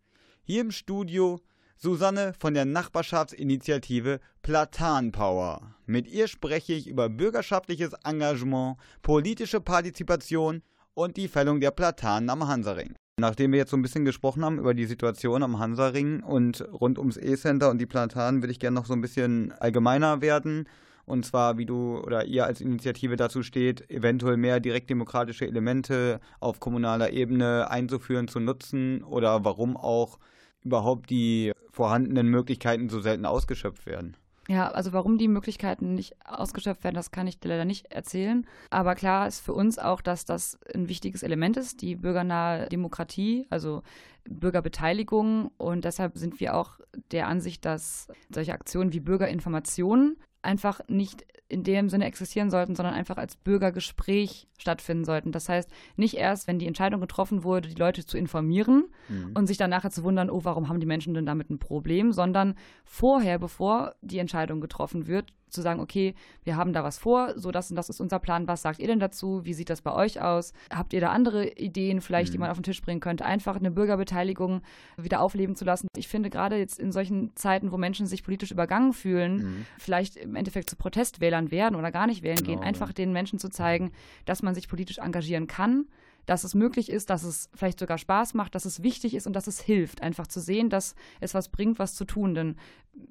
Hier 0.43 0.63
im 0.63 0.71
Studio 0.71 1.39
Susanne 1.77 2.33
von 2.39 2.55
der 2.55 2.65
Nachbarschaftsinitiative 2.65 4.21
Platan 4.41 5.13
Power. 5.13 5.75
Mit 5.85 6.09
ihr 6.09 6.29
spreche 6.29 6.73
ich 6.73 6.87
über 6.87 7.11
bürgerschaftliches 7.11 7.93
Engagement, 8.05 8.79
politische 9.03 9.61
Partizipation 9.61 10.63
und 10.95 11.19
die 11.19 11.29
Fällung 11.29 11.61
der 11.61 11.73
Platanen 11.73 12.31
am 12.31 12.49
Hansaring. 12.49 12.95
Nachdem 13.21 13.53
wir 13.53 13.59
jetzt 13.59 13.73
so 13.73 13.77
ein 13.77 13.83
bisschen 13.83 14.07
gesprochen 14.07 14.43
haben 14.43 14.59
über 14.59 14.73
die 14.73 14.87
Situation 14.87 15.43
am 15.43 15.59
Hansaring 15.59 16.23
und 16.23 16.67
rund 16.73 16.99
ums 16.99 17.19
E-Center 17.19 17.69
und 17.69 17.77
die 17.77 17.87
Platanen, 17.87 18.41
würde 18.41 18.53
ich 18.53 18.61
gerne 18.61 18.77
noch 18.77 18.87
so 18.87 18.95
ein 18.95 19.03
bisschen 19.03 19.53
allgemeiner 19.53 20.23
werden. 20.23 20.67
Und 21.07 21.25
zwar, 21.27 21.59
wie 21.59 21.67
du 21.67 21.99
oder 21.99 22.25
ihr 22.25 22.47
als 22.47 22.61
Initiative 22.61 23.17
dazu 23.17 23.43
steht, 23.43 23.91
eventuell 23.91 24.37
mehr 24.37 24.61
direktdemokratische 24.61 25.47
Elemente 25.47 26.21
auf 26.41 26.61
kommunaler 26.61 27.11
Ebene 27.11 27.71
einzuführen, 27.71 28.29
zu 28.29 28.41
nutzen 28.41 29.03
oder 29.03 29.45
warum 29.45 29.77
auch 29.77 30.19
überhaupt 30.63 31.11
die 31.11 31.53
vorhandenen 31.71 32.29
Möglichkeiten 32.29 32.89
so 32.89 33.01
selten 33.01 33.27
ausgeschöpft 33.27 33.87
werden. 33.87 34.17
Ja, 34.49 34.71
also 34.71 34.93
warum 34.93 35.17
die 35.17 35.29
Möglichkeiten 35.29 35.95
nicht 35.95 36.15
ausgeschöpft 36.27 36.85
werden, 36.85 36.97
das 36.97 37.11
kann 37.11 37.27
ich 37.27 37.41
dir 37.41 37.49
leider 37.49 37.65
nicht 37.65 37.87
erzählen. 37.87 38.47
Aber 38.69 38.95
klar 38.95 39.27
ist 39.27 39.41
für 39.41 39.55
uns 39.55 39.79
auch, 39.79 40.03
dass 40.03 40.27
das 40.27 40.59
ein 40.75 40.89
wichtiges 40.89 41.23
Element 41.23 41.57
ist, 41.57 41.81
die 41.81 41.97
bürgernahe 41.97 42.69
Demokratie, 42.69 43.47
also 43.49 43.83
Bürgerbeteiligung. 44.29 45.51
Und 45.57 45.87
deshalb 45.87 46.19
sind 46.19 46.41
wir 46.41 46.55
auch 46.55 46.79
der 47.11 47.29
Ansicht, 47.29 47.65
dass 47.65 48.09
solche 48.31 48.53
Aktionen 48.53 48.93
wie 48.93 49.01
Bürgerinformationen 49.01 50.19
einfach 50.45 50.81
nicht 50.89 51.25
in 51.49 51.63
dem 51.63 51.89
Sinne 51.89 52.07
existieren 52.07 52.51
sollten, 52.51 52.75
sondern 52.75 52.95
einfach 52.95 53.17
als 53.17 53.37
Bürgergespräch 53.37 54.49
stattfinden 54.59 55.05
sollten. 55.05 55.31
Das 55.31 55.49
heißt, 55.49 55.71
nicht 55.97 56.15
erst, 56.15 56.49
wenn 56.49 56.59
die 56.59 56.67
Entscheidung 56.67 57.01
getroffen 57.01 57.45
wurde, 57.45 57.69
die 57.69 57.75
Leute 57.75 58.05
zu 58.05 58.17
informieren 58.17 58.85
mhm. 59.09 59.33
und 59.35 59.47
sich 59.47 59.59
dann 59.59 59.71
nachher 59.71 59.91
zu 59.91 60.03
wundern, 60.05 60.31
oh, 60.31 60.41
warum 60.43 60.69
haben 60.69 60.81
die 60.81 60.87
Menschen 60.87 61.15
denn 61.15 61.27
damit 61.27 61.51
ein 61.51 61.59
Problem, 61.59 62.13
sondern 62.13 62.55
vorher, 62.85 63.39
bevor 63.39 63.95
die 64.01 64.19
Entscheidung 64.19 64.61
getroffen 64.61 65.07
wird, 65.07 65.33
zu 65.55 65.63
sagen, 65.63 65.81
okay, 65.81 66.15
wir 66.43 66.57
haben 66.57 66.73
da 66.73 66.85
was 66.85 66.99
vor, 66.99 67.33
so 67.37 67.51
das 67.51 67.71
und 67.71 67.77
das 67.77 67.89
ist 67.89 68.01
unser 68.01 68.19
Plan, 68.19 68.47
was 68.49 68.63
sagt 68.63 68.81
ihr 68.81 68.87
denn 68.87 69.01
dazu, 69.01 69.45
wie 69.45 69.55
sieht 69.55 69.71
das 69.71 69.83
bei 69.83 69.93
euch 69.93 70.21
aus, 70.21 70.53
habt 70.73 70.93
ihr 70.93 71.01
da 71.01 71.11
andere 71.11 71.49
Ideen 71.49 72.01
vielleicht, 72.01 72.31
mhm. 72.31 72.33
die 72.33 72.39
man 72.39 72.51
auf 72.51 72.59
den 72.59 72.65
Tisch 72.65 72.83
bringen 72.83 73.01
könnte, 73.01 73.25
einfach 73.25 73.57
eine 73.57 73.71
Bürgerbeteiligung 73.71 74.63
wieder 74.97 75.21
aufleben 75.21 75.57
zu 75.57 75.65
lassen. 75.65 75.89
Ich 75.97 76.09
finde 76.09 76.31
gerade 76.31 76.57
jetzt 76.57 76.79
in 76.79 76.93
solchen 76.93 77.35
Zeiten, 77.37 77.73
wo 77.73 77.77
Menschen 77.77 78.07
sich 78.07 78.23
politisch 78.23 78.51
übergangen 78.51 78.93
fühlen, 78.93 79.37
mhm. 79.37 79.67
vielleicht 79.79 80.17
im 80.17 80.37
Endeffekt 80.37 80.71
zu 80.71 80.77
Protestwählern 80.77 81.51
werden 81.51 81.77
oder 81.77 81.91
gar 81.91 82.07
nicht 82.07 82.23
wählen 82.23 82.37
genau, 82.37 82.49
gehen, 82.49 82.61
einfach 82.61 82.89
ja. 82.89 82.95
den 82.95 83.13
Menschen 83.13 83.39
zu 83.39 83.49
zeigen, 83.49 83.93
dass 84.25 84.43
man 84.43 84.55
sich 84.55 84.69
politisch 84.69 84.99
engagieren 84.99 85.47
kann 85.47 85.87
dass 86.27 86.45
es 86.45 86.55
möglich 86.55 86.91
ist, 86.91 87.11
dass 87.11 87.25
es 87.25 87.51
vielleicht 87.55 87.79
sogar 87.79 87.99
Spaß 87.99 88.35
macht, 88.35 88.55
dass 88.55 88.65
es 88.65 88.83
wichtig 88.83 89.15
ist 89.15 89.27
und 89.27 89.35
dass 89.35 89.47
es 89.47 89.61
hilft, 89.61 90.03
einfach 90.03 90.27
zu 90.27 90.41
sehen, 90.41 90.71
dass 90.71 90.95
es 91.21 91.35
was 91.35 91.49
bringt, 91.49 91.79
was 91.79 91.95
zu 91.95 92.05
tun. 92.05 92.35
Denn 92.35 92.57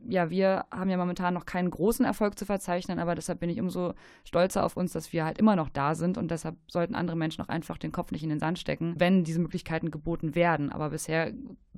ja, 0.07 0.30
wir 0.30 0.66
haben 0.72 0.89
ja 0.89 0.97
momentan 0.97 1.34
noch 1.34 1.45
keinen 1.45 1.70
großen 1.70 2.05
Erfolg 2.05 2.38
zu 2.38 2.45
verzeichnen, 2.45 2.99
aber 2.99 3.16
deshalb 3.16 3.39
bin 3.39 3.49
ich 3.49 3.59
umso 3.59 3.93
stolzer 4.24 4.64
auf 4.66 4.78
uns, 4.78 4.93
dass 4.93 5.14
wir 5.14 5.26
halt 5.26 5.38
immer 5.38 5.55
noch 5.55 5.70
da 5.70 5.95
sind 5.95 6.18
und 6.18 6.32
deshalb 6.32 6.55
sollten 6.68 6.95
andere 6.95 7.18
Menschen 7.18 7.43
auch 7.43 7.49
einfach 7.49 7.78
den 7.78 7.91
Kopf 7.91 8.11
nicht 8.11 8.24
in 8.24 8.30
den 8.30 8.39
Sand 8.39 8.59
stecken, 8.59 8.95
wenn 8.97 9.24
diese 9.24 9.39
Möglichkeiten 9.39 9.91
geboten 9.91 10.36
werden. 10.36 10.72
Aber 10.72 10.89
bisher 10.89 11.34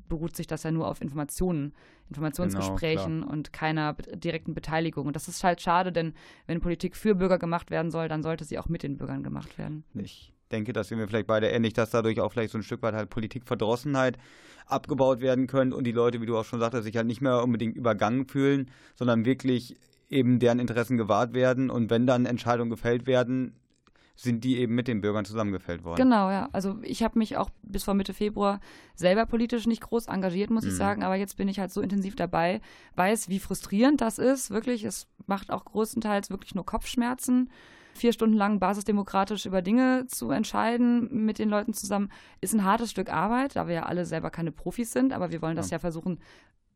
beruht 0.08 0.36
sich 0.36 0.48
das 0.48 0.64
ja 0.64 0.72
nur 0.72 0.88
auf 0.88 1.02
Informationen, 1.02 1.74
Informationsgesprächen 2.10 3.22
genau, 3.22 3.32
und 3.32 3.52
keiner 3.52 3.94
direkten 3.94 4.54
Beteiligung. 4.54 5.08
Und 5.08 5.16
das 5.16 5.28
ist 5.28 5.44
halt 5.44 5.62
schade, 5.62 5.92
denn 5.92 6.14
wenn 6.46 6.62
Politik 6.62 6.96
für 6.96 7.16
Bürger 7.16 7.40
gemacht 7.40 7.72
werden 7.72 7.90
soll, 7.90 8.08
dann 8.08 8.22
sollte 8.22 8.46
sie 8.46 8.60
auch 8.60 8.70
mit 8.70 8.84
den 8.84 8.98
Bürgern 8.98 9.24
gemacht 9.24 9.58
werden. 9.58 9.84
Nicht 9.94 10.35
denke, 10.52 10.74
dass 10.74 10.92
wir 10.92 11.08
vielleicht 11.08 11.28
beide 11.28 11.48
ähnlich, 11.48 11.74
dass 11.74 11.90
dadurch 11.90 12.22
auch 12.22 12.32
vielleicht 12.32 12.52
so 12.52 12.58
ein 12.58 12.64
Stück 12.64 12.82
weit 12.82 12.94
halt 12.94 13.10
Politikverdrossenheit 13.10 14.18
abgebaut 14.68 15.22
werden 15.22 15.48
könnte 15.48 15.76
und 15.76 15.86
die 15.86 15.92
Leute, 15.92 16.22
wie 16.22 16.26
du 16.26 16.38
auch 16.38 16.46
schon 16.46 16.60
sagtest, 16.60 16.84
sich 16.84 16.96
halt 16.98 17.08
nicht 17.08 17.22
mehr 17.22 17.44
unbedingt 17.44 17.76
übergangen 17.76 18.28
fühlen, 18.28 18.72
sondern 18.96 19.26
wirklich 19.26 19.78
eben 20.10 20.40
deren 20.40 20.60
Interessen 20.60 20.98
gewahrt 20.98 21.34
werden 21.34 21.70
und 21.70 21.90
wenn 21.90 22.08
dann 22.08 22.26
Entscheidungen 22.26 22.70
gefällt 22.70 23.08
werden, 23.08 23.56
sind 24.16 24.44
die 24.46 24.58
eben 24.58 24.74
mit 24.76 24.88
den 24.88 25.02
Bürgern 25.02 25.26
zusammengefällt 25.26 25.84
worden. 25.84 25.98
Genau, 25.98 26.30
ja. 26.30 26.48
Also 26.54 26.78
ich 26.84 27.04
habe 27.04 27.20
mich 27.20 27.36
auch 27.36 27.50
bis 27.64 27.84
vor 27.84 27.94
Mitte 27.94 28.14
Februar 28.14 28.62
selber 28.96 29.26
politisch 29.26 29.68
nicht 29.68 29.82
groß 29.82 30.08
engagiert, 30.08 30.50
muss 30.50 30.64
mhm. 30.64 30.70
ich 30.70 30.76
sagen, 30.76 31.04
aber 31.04 31.16
jetzt 31.16 31.36
bin 31.36 31.50
ich 31.50 31.60
halt 31.60 31.72
so 31.72 31.82
intensiv 31.82 32.16
dabei, 32.16 32.62
weiß, 32.96 33.28
wie 33.28 33.40
frustrierend 33.40 34.00
das 34.00 34.18
ist, 34.18 34.52
wirklich. 34.52 34.86
Es 34.86 35.08
macht 35.28 35.52
auch 35.52 35.66
größtenteils 35.66 36.30
wirklich 36.30 36.56
nur 36.56 36.66
Kopfschmerzen 36.66 37.50
vier 37.96 38.14
Stunden 38.14 38.36
lang 38.36 38.60
basisdemokratisch 38.60 39.46
über 39.46 39.62
Dinge 39.62 40.06
zu 40.08 40.30
entscheiden 40.32 41.26
mit 41.26 41.40
den 41.40 41.50
Leuten 41.50 41.74
zusammen, 41.74 42.12
ist 42.42 42.54
ein 42.54 42.64
hartes 42.64 42.92
Stück 42.92 43.12
Arbeit, 43.12 43.56
da 43.56 43.68
wir 43.68 43.76
ja 43.76 43.84
alle 43.84 44.06
selber 44.06 44.30
keine 44.30 44.52
Profis 44.52 44.92
sind, 44.92 45.14
aber 45.14 45.32
wir 45.32 45.42
wollen 45.42 45.56
das 45.56 45.70
ja, 45.70 45.76
ja 45.76 45.80
versuchen 45.80 46.20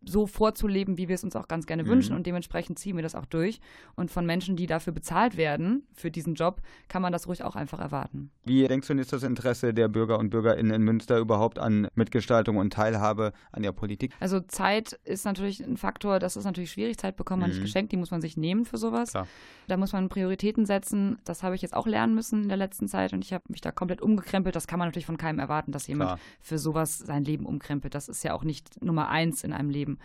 so 0.06 0.28
vorzuleben, 0.28 0.98
wie 0.98 1.08
wir 1.08 1.16
es 1.16 1.24
uns 1.24 1.36
auch 1.36 1.48
ganz 1.48 1.66
gerne 1.66 1.84
mhm. 1.84 1.88
wünschen. 1.88 2.16
Und 2.16 2.26
dementsprechend 2.26 2.80
ziehen 2.80 2.96
wir 2.96 3.04
das 3.04 3.16
auch 3.16 3.26
durch. 3.26 3.60
Und 3.96 4.12
von 4.12 4.26
Menschen, 4.26 4.56
die 4.56 4.66
dafür 4.66 4.94
bezahlt 4.94 5.38
werden, 5.38 5.84
für 5.94 6.12
diesen 6.12 6.36
Job, 6.36 6.62
kann 6.88 7.02
man 7.02 7.12
das 7.12 7.28
ruhig 7.28 7.44
auch 7.44 7.56
einfach 7.56 7.80
erwarten. 7.80 8.32
Wie 8.46 8.68
denkst 8.68 8.88
du, 8.88 8.94
ist 8.94 9.14
das 9.14 9.24
Interesse 9.24 9.74
der 9.74 9.88
Bürger 9.88 10.20
und 10.20 10.30
Bürgerinnen 10.30 10.72
in 10.72 10.82
Münster 10.84 11.20
überhaupt 11.20 11.60
an 11.60 11.88
Mitgestaltung 11.96 12.58
und 12.58 12.74
Teilhabe 12.74 13.34
an 13.52 13.64
der 13.64 13.72
Politik? 13.72 14.14
Also 14.20 14.40
Zeit 14.40 14.94
ist 15.04 15.26
natürlich 15.26 15.62
ein 15.62 15.78
Faktor, 15.78 16.20
das 16.20 16.36
ist 16.36 16.46
natürlich 16.46 16.72
schwierig. 16.72 16.98
Zeit 16.98 17.16
bekommt 17.16 17.42
man 17.42 17.50
mhm. 17.50 17.56
nicht 17.56 17.66
geschenkt, 17.66 17.92
die 17.92 17.98
muss 17.98 18.12
man 18.12 18.22
sich 18.22 18.38
nehmen 18.38 18.66
für 18.66 18.78
sowas. 18.78 19.12
Klar. 19.12 19.28
Da 19.68 19.78
muss 19.78 19.94
man 19.94 20.10
Prioritäten 20.10 20.66
setzen. 20.66 21.18
Das 21.26 21.44
habe 21.44 21.56
ich 21.56 21.62
jetzt 21.62 21.76
auch 21.76 21.88
lernen 21.88 22.16
müssen 22.16 22.44
in 22.44 22.50
der 22.50 22.58
letzten 22.58 22.88
Zeit 22.88 23.14
und 23.14 23.24
ich 23.24 23.34
habe 23.34 23.44
mich 23.50 23.62
da 23.62 23.72
komplett 23.72 24.02
umgekrempelt. 24.02 24.56
Das 24.56 24.68
kann 24.68 24.80
man 24.80 24.88
natürlich 24.88 25.06
von 25.06 25.18
keinem 25.18 25.40
erwarten, 25.40 25.72
dass 25.72 25.88
jemand 25.88 26.12
Klar. 26.12 26.20
für 26.42 26.58
sowas 26.58 26.98
sein 26.98 27.24
Leben 27.24 27.46
umkrempelt. 27.46 27.94
Das 27.94 28.10
ist 28.10 28.24
ja 28.24 28.34
auch 28.34 28.44
nicht 28.44 28.84
Nummer 28.84 29.10
eins 29.10 29.44
in 29.44 29.54
einem 29.54 29.70
Leben. 29.70 29.89
geben. 29.90 30.00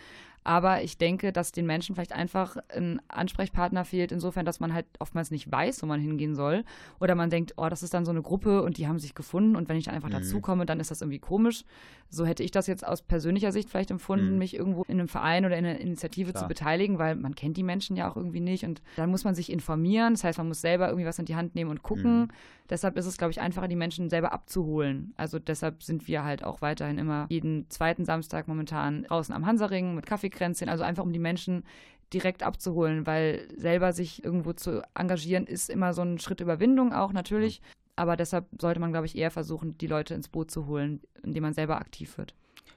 Aber 0.44 0.82
ich 0.82 0.98
denke, 0.98 1.32
dass 1.32 1.52
den 1.52 1.64
Menschen 1.66 1.94
vielleicht 1.94 2.12
einfach 2.12 2.56
ein 2.68 3.00
Ansprechpartner 3.08 3.84
fehlt, 3.86 4.12
insofern, 4.12 4.44
dass 4.44 4.60
man 4.60 4.74
halt 4.74 4.84
oftmals 4.98 5.30
nicht 5.30 5.50
weiß, 5.50 5.82
wo 5.82 5.86
man 5.86 6.00
hingehen 6.00 6.34
soll. 6.34 6.64
Oder 7.00 7.14
man 7.14 7.30
denkt, 7.30 7.54
oh, 7.56 7.68
das 7.70 7.82
ist 7.82 7.94
dann 7.94 8.04
so 8.04 8.10
eine 8.10 8.20
Gruppe 8.22 8.62
und 8.62 8.76
die 8.76 8.86
haben 8.86 8.98
sich 8.98 9.14
gefunden 9.14 9.56
und 9.56 9.68
wenn 9.70 9.76
ich 9.78 9.86
dann 9.86 9.94
einfach 9.94 10.10
Mhm. 10.10 10.12
dazukomme, 10.14 10.66
dann 10.66 10.80
ist 10.80 10.90
das 10.90 11.00
irgendwie 11.00 11.18
komisch. 11.18 11.64
So 12.10 12.26
hätte 12.26 12.42
ich 12.42 12.50
das 12.50 12.66
jetzt 12.66 12.86
aus 12.86 13.00
persönlicher 13.02 13.50
Sicht 13.52 13.70
vielleicht 13.70 13.90
empfunden, 13.90 14.32
Mhm. 14.32 14.38
mich 14.38 14.54
irgendwo 14.54 14.82
in 14.82 15.00
einem 15.00 15.08
Verein 15.08 15.44
oder 15.46 15.56
in 15.56 15.64
einer 15.64 15.80
Initiative 15.80 16.30
Klar. 16.32 16.42
zu 16.42 16.48
beteiligen, 16.48 16.98
weil 16.98 17.16
man 17.16 17.34
kennt 17.34 17.56
die 17.56 17.62
Menschen 17.62 17.96
ja 17.96 18.10
auch 18.10 18.16
irgendwie 18.16 18.40
nicht 18.40 18.64
und 18.64 18.82
dann 18.96 19.10
muss 19.10 19.24
man 19.24 19.34
sich 19.34 19.50
informieren. 19.50 20.12
Das 20.14 20.24
heißt, 20.24 20.38
man 20.38 20.48
muss 20.48 20.60
selber 20.60 20.88
irgendwie 20.88 21.06
was 21.06 21.18
in 21.18 21.24
die 21.24 21.34
Hand 21.36 21.54
nehmen 21.54 21.70
und 21.70 21.82
gucken. 21.82 22.20
Mhm. 22.20 22.28
Deshalb 22.70 22.96
ist 22.96 23.06
es, 23.06 23.16
glaube 23.18 23.30
ich, 23.30 23.40
einfacher, 23.40 23.68
die 23.68 23.76
Menschen 23.76 24.08
selber 24.10 24.32
abzuholen. 24.32 25.12
Also 25.16 25.38
deshalb 25.38 25.82
sind 25.82 26.06
wir 26.08 26.24
halt 26.24 26.44
auch 26.44 26.62
weiterhin 26.62 26.98
immer 26.98 27.26
jeden 27.28 27.68
zweiten 27.70 28.04
Samstag 28.04 28.48
momentan 28.48 29.02
draußen 29.04 29.34
am 29.34 29.44
Hansaring 29.46 29.94
mit 29.94 30.06
Kaffeekränzchen, 30.34 30.68
also 30.68 30.84
einfach 30.84 31.04
um 31.04 31.12
die 31.12 31.18
Menschen 31.18 31.64
direkt 32.12 32.42
abzuholen, 32.42 33.06
weil 33.06 33.48
selber 33.56 33.92
sich 33.92 34.24
irgendwo 34.24 34.52
zu 34.52 34.82
engagieren 34.94 35.46
ist 35.46 35.70
immer 35.70 35.94
so 35.94 36.02
ein 36.02 36.18
Schritt 36.18 36.40
Überwindung 36.40 36.92
auch 36.92 37.12
natürlich. 37.12 37.62
Aber 37.96 38.16
deshalb 38.16 38.46
sollte 38.60 38.80
man, 38.80 38.90
glaube 38.90 39.06
ich, 39.06 39.16
eher 39.16 39.30
versuchen, 39.30 39.78
die 39.78 39.86
Leute 39.86 40.14
ins 40.14 40.28
Boot 40.28 40.50
zu 40.50 40.66
holen, 40.66 41.00
indem 41.22 41.44
man 41.44 41.54
selber 41.54 41.78
aktiv 41.78 42.18
wird. 42.18 42.34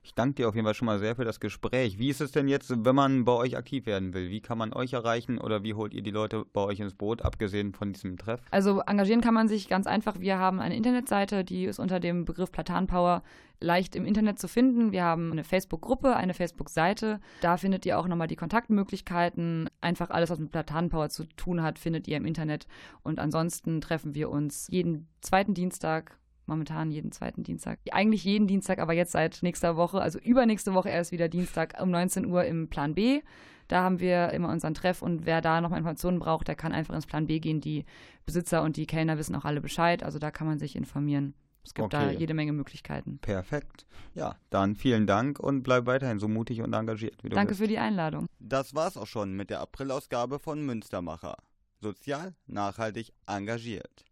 Ich 0.08 0.16
danke 0.16 0.36
dir 0.36 0.48
auf 0.48 0.56
jeden 0.56 0.64
Fall 0.64 0.74
schon 0.74 0.86
mal 0.86 1.00
sehr 1.00 1.18
für 1.18 1.26
das 1.26 1.42
Gespräch. 1.42 2.00
Wie 2.00 2.08
ist 2.08 2.22
es 2.22 2.32
denn 2.32 2.48
jetzt, 2.48 2.74
wenn 2.86 2.96
man 2.96 3.26
bei 3.26 3.34
euch 3.34 3.58
aktiv 3.58 3.86
werden 3.86 4.14
will? 4.14 4.30
Wie 4.30 4.40
kann 4.40 4.58
man 4.58 4.72
euch 4.72 4.94
erreichen 4.94 5.38
oder 5.38 5.64
wie 5.64 5.74
holt 5.74 5.94
ihr 5.94 6.02
die 6.02 6.12
Leute 6.12 6.46
bei 6.54 6.62
euch 6.62 6.80
ins 6.80 6.94
Boot, 6.94 7.24
abgesehen 7.24 7.74
von 7.74 7.92
diesem 7.92 8.16
Treff? 8.16 8.40
Also 8.50 8.80
engagieren 8.88 9.20
kann 9.20 9.34
man 9.34 9.50
sich 9.50 9.68
ganz 9.68 9.86
einfach. 9.86 10.22
Wir 10.22 10.38
haben 10.40 10.62
eine 10.62 10.78
Internetseite, 10.78 11.44
die 11.44 11.66
ist 11.66 11.78
unter 11.78 12.00
dem 12.00 12.24
Begriff 12.24 12.54
Platanpower 12.54 13.22
leicht 13.60 13.98
im 13.98 14.06
Internet 14.06 14.40
zu 14.40 14.48
finden. 14.48 14.94
Wir 14.94 15.04
haben 15.04 15.34
eine 15.34 15.44
Facebook-Gruppe, 15.44 16.16
eine 16.16 16.34
Facebook-Seite. 16.34 17.20
Da 17.42 17.58
findet 17.58 17.86
ihr 17.86 18.00
auch 18.00 18.08
nochmal 18.08 18.28
die 18.28 18.38
Kontaktmöglichkeiten. 18.38 19.70
Einfach 19.82 20.10
alles, 20.10 20.30
was 20.30 20.40
mit 20.40 20.54
Platanpower 20.54 21.10
zu 21.10 21.26
tun 21.36 21.62
hat, 21.62 21.80
findet 21.80 22.08
ihr 22.08 22.16
im 22.16 22.26
Internet. 22.26 22.66
Und 23.04 23.20
ansonsten 23.20 23.82
treffen 23.82 24.16
wir 24.16 24.30
uns 24.30 24.70
jeden 24.70 25.10
zweiten 25.20 25.54
Dienstag 25.54 26.18
momentan 26.48 26.92
jeden 26.92 27.12
zweiten 27.12 27.44
Dienstag. 27.44 27.80
Eigentlich 27.92 28.24
jeden 28.24 28.48
Dienstag, 28.48 28.80
aber 28.80 28.94
jetzt 28.94 29.12
seit 29.12 29.40
nächster 29.44 29.76
Woche, 29.76 30.02
also 30.02 30.20
übernächste 30.20 30.74
Woche 30.74 30.90
erst 30.90 31.12
wieder 31.12 31.28
Dienstag 31.30 31.82
um 31.82 31.92
19 31.92 32.26
Uhr 32.26 32.46
im 32.46 32.70
Plan 32.70 32.96
B. 32.96 33.22
Da 33.68 33.84
haben 33.84 34.00
wir 34.00 34.30
immer 34.32 34.50
unseren 34.50 34.74
Treff 34.74 35.02
und 35.02 35.26
wer 35.26 35.42
da 35.42 35.60
nochmal 35.60 35.80
Informationen 35.80 36.20
braucht, 36.20 36.48
der 36.48 36.56
kann 36.56 36.72
einfach 36.72 36.96
ins 36.96 37.06
Plan 37.06 37.28
B 37.28 37.40
gehen. 37.40 37.60
Die 37.60 37.86
Besitzer 38.26 38.62
und 38.64 38.78
die 38.78 38.86
Kellner 38.88 39.18
wissen 39.18 39.36
auch 39.36 39.44
alle 39.46 39.60
Bescheid, 39.62 40.04
also 40.04 40.20
da 40.20 40.32
kann 40.32 40.48
man 40.48 40.58
sich 40.58 40.76
informieren. 40.76 41.34
Es 41.66 41.74
gibt 41.74 41.92
da 41.94 42.06
Okay. 42.08 42.16
jede 42.18 42.34
Menge 42.34 42.54
Möglichkeiten. 42.54 43.20
Perfekt. 43.20 43.86
Ja, 44.14 44.38
dann 44.50 44.76
vielen 44.78 45.06
Dank 45.06 45.38
und 45.38 45.64
bleib 45.64 45.86
weiterhin 45.86 46.18
so 46.18 46.30
mutig 46.30 46.62
und 46.62 46.72
engagiert, 46.72 47.22
wie 47.26 47.30
du 47.30 47.36
Danke 47.36 47.50
bist. 47.50 47.60
für 47.60 47.68
die 47.68 47.78
Einladung. 47.78 48.28
Das 48.40 48.74
war's 48.74 48.96
auch 48.96 49.06
schon 49.06 49.34
mit 49.34 49.50
der 49.50 49.60
Aprilausgabe 49.60 50.40
von 50.40 50.66
Münstermacher. 50.66 51.36
Sozial, 51.82 52.36
nachhaltig, 52.46 53.12
engagiert. 53.28 54.06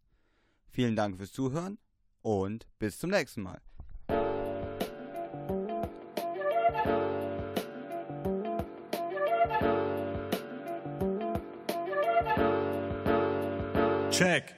Vielen 0.70 0.98
Dank 0.98 1.16
fürs 1.16 1.32
Zuhören 1.32 1.78
und 2.26 2.66
bis 2.80 2.98
zum 2.98 3.12
nächsten 3.12 3.44
Mal. 3.44 3.60
Check. 14.10 14.56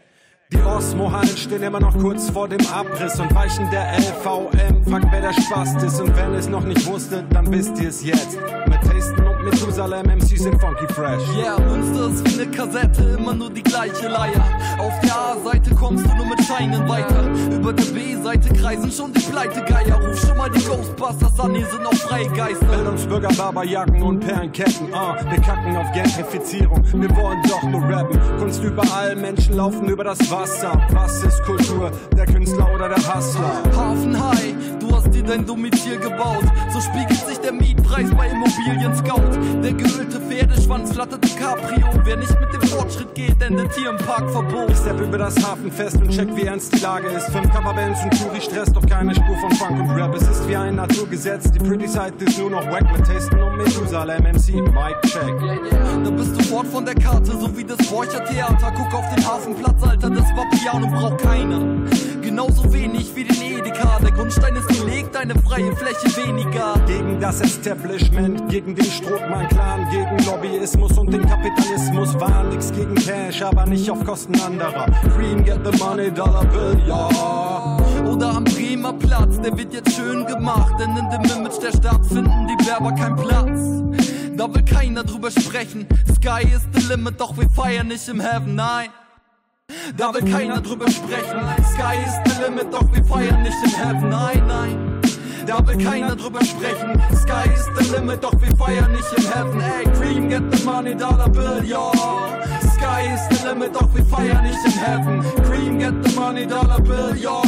Die 0.53 0.61
Osmo-Hallen 0.61 1.28
stehen 1.36 1.61
immer 1.61 1.82
noch 1.82 1.97
kurz 1.97 2.30
vor 2.30 2.47
dem 2.47 2.65
Abriss 2.68 3.20
und 3.20 3.36
weichen 3.36 3.70
der 3.70 3.97
LVM. 3.97 4.86
Fragt, 4.86 5.07
wer 5.11 5.22
der 5.22 5.34
Spast 5.34 5.84
ist 5.84 5.99
und 5.99 6.15
wenn 6.15 6.36
es 6.36 6.47
noch 6.47 6.63
nicht 6.63 6.86
wusstet, 6.86 7.26
dann 7.34 7.51
wisst 7.51 7.78
ihr 7.82 7.89
es 7.89 8.01
jetzt. 8.01 8.38
Mit 8.68 8.76
Methusalem 9.49 10.07
MCs 10.07 10.43
sind 10.43 10.59
funky 10.59 10.85
fresh. 10.93 11.23
Yeah, 11.37 11.57
Münster 11.59 12.09
ist 12.09 12.25
wie 12.25 12.45
ne 12.45 12.51
Kassette, 12.51 13.15
immer 13.17 13.33
nur 13.33 13.49
die 13.49 13.63
gleiche 13.63 14.09
Leier. 14.09 14.43
Auf 14.77 14.93
der 14.99 15.15
A-Seite 15.15 15.73
kommst 15.73 16.05
du 16.05 16.15
nur 16.15 16.25
mit 16.25 16.43
Scheinen 16.43 16.87
weiter. 16.87 17.29
Über 17.55 17.71
der 17.71 17.85
B-Seite 17.85 18.53
kreisen 18.53 18.91
schon 18.91 19.13
die 19.13 19.21
Pleitegeier. 19.21 20.01
Ruf 20.01 20.19
schon 20.19 20.37
mal 20.37 20.49
die 20.49 20.63
Ghostbusters 20.63 21.39
an, 21.39 21.55
hier 21.55 21.65
sind 21.67 21.85
auch 21.85 21.93
freie 21.93 22.27
Geister. 22.29 22.65
Bildungsbürger, 22.65 23.29
Barberjacken 23.37 24.03
und 24.03 24.19
Perlenketten. 24.19 24.93
Ah, 24.93 25.15
wir 25.29 25.41
kacken 25.41 25.77
auf 25.77 25.91
Gentrifizierung. 25.93 26.83
Wir 26.93 27.15
wollen 27.15 27.41
doch 27.47 27.63
nur 27.63 27.81
rappen. 27.83 28.19
Kunst 28.39 28.61
überall, 28.61 29.15
Menschen 29.15 29.55
laufen 29.55 29.87
über 29.87 30.03
das 30.03 30.19
Wasser. 30.29 30.81
Was 30.91 31.23
ist 31.23 31.41
Kultur? 31.43 31.91
Der 32.17 32.25
Künstler 32.25 32.67
oder 32.75 32.89
der 32.89 32.97
Hustler? 32.97 33.61
Hafen 33.75 34.19
High, 34.19 34.55
du 34.79 34.93
hast 35.07 35.15
dir 35.15 35.23
dein 35.23 35.45
Domizil 35.45 35.97
gebaut. 35.99 36.43
So 36.69 36.81
spiegelt 36.81 37.25
sich 37.25 37.37
der 37.39 37.53
Mietpreis 37.53 38.09
bei 38.15 38.27
Immobilien 38.27 38.95
Scout. 38.95 39.61
Der 39.63 39.73
geölte 39.73 40.19
Pferdeschwanz 40.19 40.93
flattert 40.93 41.23
im 41.23 41.35
Cabrio. 41.39 41.87
Wer 42.03 42.17
nicht 42.17 42.39
mit 42.39 42.53
dem 42.53 42.61
Fortschritt 42.69 43.15
geht, 43.15 43.41
endet 43.41 43.73
hier 43.75 43.89
im 43.89 43.97
Parkverbot. 43.97 44.69
Ich 44.69 44.77
step 44.77 44.99
über 44.99 45.17
das 45.17 45.35
Hafenfest 45.45 45.97
und 45.97 46.09
check, 46.09 46.27
wie 46.35 46.43
ernst 46.43 46.75
die 46.75 46.79
Lage 46.79 47.07
ist. 47.07 47.29
Fünf 47.29 47.51
Coverbands 47.53 48.03
und 48.03 48.21
Touri 48.21 48.41
Stress, 48.41 48.71
doch 48.73 48.85
keine 48.85 49.15
Spur 49.15 49.37
von 49.37 49.51
Funk 49.51 49.79
und 49.79 49.91
Rap. 49.91 50.13
Es 50.15 50.23
ist 50.23 50.47
wie 50.47 50.55
ein 50.55 50.75
Naturgesetz, 50.75 51.51
die 51.51 51.59
Pretty 51.59 51.87
Side 51.87 52.13
ist 52.19 52.37
nur 52.39 52.49
noch 52.49 52.65
wack 52.71 52.91
mit 52.91 53.05
Tasten 53.05 53.39
und 53.41 53.57
Methusalem 53.57 54.23
MC. 54.23 54.55
Mic 54.55 55.01
check. 55.05 55.33
Da 56.03 56.09
bist 56.09 56.37
du 56.37 56.43
fort 56.43 56.67
von 56.67 56.85
der 56.85 56.95
Karte, 56.95 57.31
so 57.31 57.55
wie 57.55 57.63
das 57.63 57.77
Borcher 57.89 58.23
Theater. 58.25 58.73
Guck 58.75 58.93
auf 58.93 59.15
den 59.15 59.25
Hafenplatz, 59.25 59.83
Alter, 59.83 60.09
das 60.09 60.25
war 60.35 60.45
Piano, 60.51 60.87
braucht 60.87 61.19
keiner. 61.19 61.61
Genauso 62.38 62.71
wenig 62.71 63.15
wie 63.15 63.23
den 63.23 63.41
Edeka. 63.41 63.97
Der 63.99 64.11
Grundstein 64.11 64.55
ist 64.55 64.67
gelegt, 64.67 65.15
eine 65.17 65.33
freie 65.41 65.75
Fläche 65.75 66.27
weniger. 66.27 66.75
Gegen 66.85 67.19
das 67.19 67.41
Establishment, 67.41 68.47
gegen 68.47 68.75
den 68.75 68.85
Strohmann 68.85 69.47
Clan, 69.47 69.89
gegen 69.89 70.23
Lobbyismus 70.23 70.99
und 70.99 71.11
den 71.11 71.27
Kapitalismus. 71.27 72.13
War 72.19 72.43
nix 72.43 72.71
gegen 72.71 72.93
Cash, 72.93 73.41
aber 73.41 73.65
nicht 73.65 73.89
auf 73.89 74.05
Kosten 74.05 74.39
anderer. 74.39 74.85
Green, 75.15 75.43
get 75.43 75.61
the 75.65 75.75
money, 75.83 76.11
Dollar 76.11 76.45
Bill, 76.45 76.79
ja. 76.88 77.79
Oder 78.05 78.29
am 78.35 78.43
Bremer 78.43 78.93
Platz, 78.93 79.41
der 79.41 79.57
wird 79.57 79.73
jetzt 79.73 79.95
schön 79.95 80.23
gemacht. 80.27 80.75
Denn 80.79 80.95
in 80.95 81.09
dem 81.09 81.39
Image 81.39 81.59
der 81.59 81.75
Stadt 81.75 82.05
finden 82.05 82.47
die 82.47 82.67
Werber 82.67 82.91
keinen 82.91 83.15
Platz. 83.15 84.38
Da 84.38 84.53
will 84.53 84.63
keiner 84.63 85.03
drüber 85.03 85.31
sprechen. 85.31 85.88
Sky 86.15 86.43
is 86.43 86.61
the 86.71 86.88
limit, 86.88 87.19
doch 87.19 87.35
wir 87.35 87.49
feiern 87.49 87.88
nicht 87.88 88.07
im 88.07 88.19
Heaven, 88.19 88.53
nein. 88.53 88.89
Da 89.97 90.13
will 90.13 90.22
keiner 90.32 90.61
drüber 90.61 90.89
sprechen. 90.89 91.39
Sky 91.74 91.97
is 92.05 92.13
the 92.26 92.41
limit, 92.43 92.74
doch 92.74 92.89
wir 92.93 93.03
feiern 93.03 93.41
nicht 93.41 93.57
im 93.65 93.72
Heaven, 93.72 94.09
nein, 94.09 94.43
nein. 94.47 95.01
Da 95.45 95.65
will 95.65 95.78
keiner 95.84 96.15
drüber 96.15 96.43
sprechen. 96.45 97.01
Sky 97.15 97.49
is 97.53 97.65
the 97.78 97.95
limit, 97.95 98.24
doch 98.24 98.34
wir 98.39 98.55
feiern 98.55 98.91
nicht 98.91 99.11
im 99.18 99.26
Heaven. 99.26 99.59
Ey, 99.59 99.84
Cream, 99.93 100.30
get 100.30 100.51
the 100.51 100.63
money, 100.63 100.95
dollar 100.95 101.30
bill, 101.30 101.63
ja. 101.65 101.91
Sky 102.61 103.13
is 103.13 103.22
the 103.30 103.47
limit, 103.47 103.76
doch 103.76 103.93
wir 103.93 104.05
feiern 104.05 104.43
nicht 104.43 104.65
im 104.65 104.72
Heaven. 104.72 105.24
Cream, 105.43 105.80
get 105.80 106.03
the 106.03 106.15
money, 106.20 106.45
dollar 106.45 106.80
bill, 106.80 107.15
ja. 107.18 107.41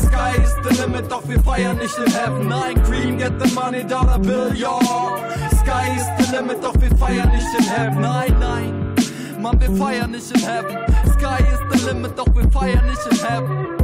Sky 0.00 0.42
is 0.42 0.54
the 0.62 0.82
limit, 0.82 1.10
doch 1.10 1.28
wir 1.28 1.40
feiern 1.40 1.76
nicht 1.78 1.98
im 1.98 2.12
Heaven. 2.12 2.48
Nein, 2.48 2.82
Cream, 2.84 3.18
get 3.18 3.38
the 3.38 3.54
money, 3.54 3.84
dollar 3.84 4.18
bill, 4.18 4.52
ja. 4.56 4.78
Sky 5.50 5.94
is 5.94 6.06
the 6.18 6.36
limit, 6.36 6.64
doch 6.64 6.74
wir 6.80 6.96
feiern 6.96 7.30
nicht 7.30 7.46
im 7.58 7.64
Heaven. 7.64 8.00
Nein, 8.00 8.36
nein. 8.40 8.93
Mann, 9.44 9.60
wir 9.60 9.76
feiern 9.76 10.10
nicht 10.10 10.34
im 10.34 10.40
Heaven. 10.40 10.78
Sky 11.12 11.42
is 11.42 11.78
the 11.78 11.86
limit, 11.86 12.18
doch 12.18 12.34
wir 12.34 12.50
feiern 12.50 12.86
nicht 12.86 13.06
im 13.10 13.18
Heaven. 13.18 13.83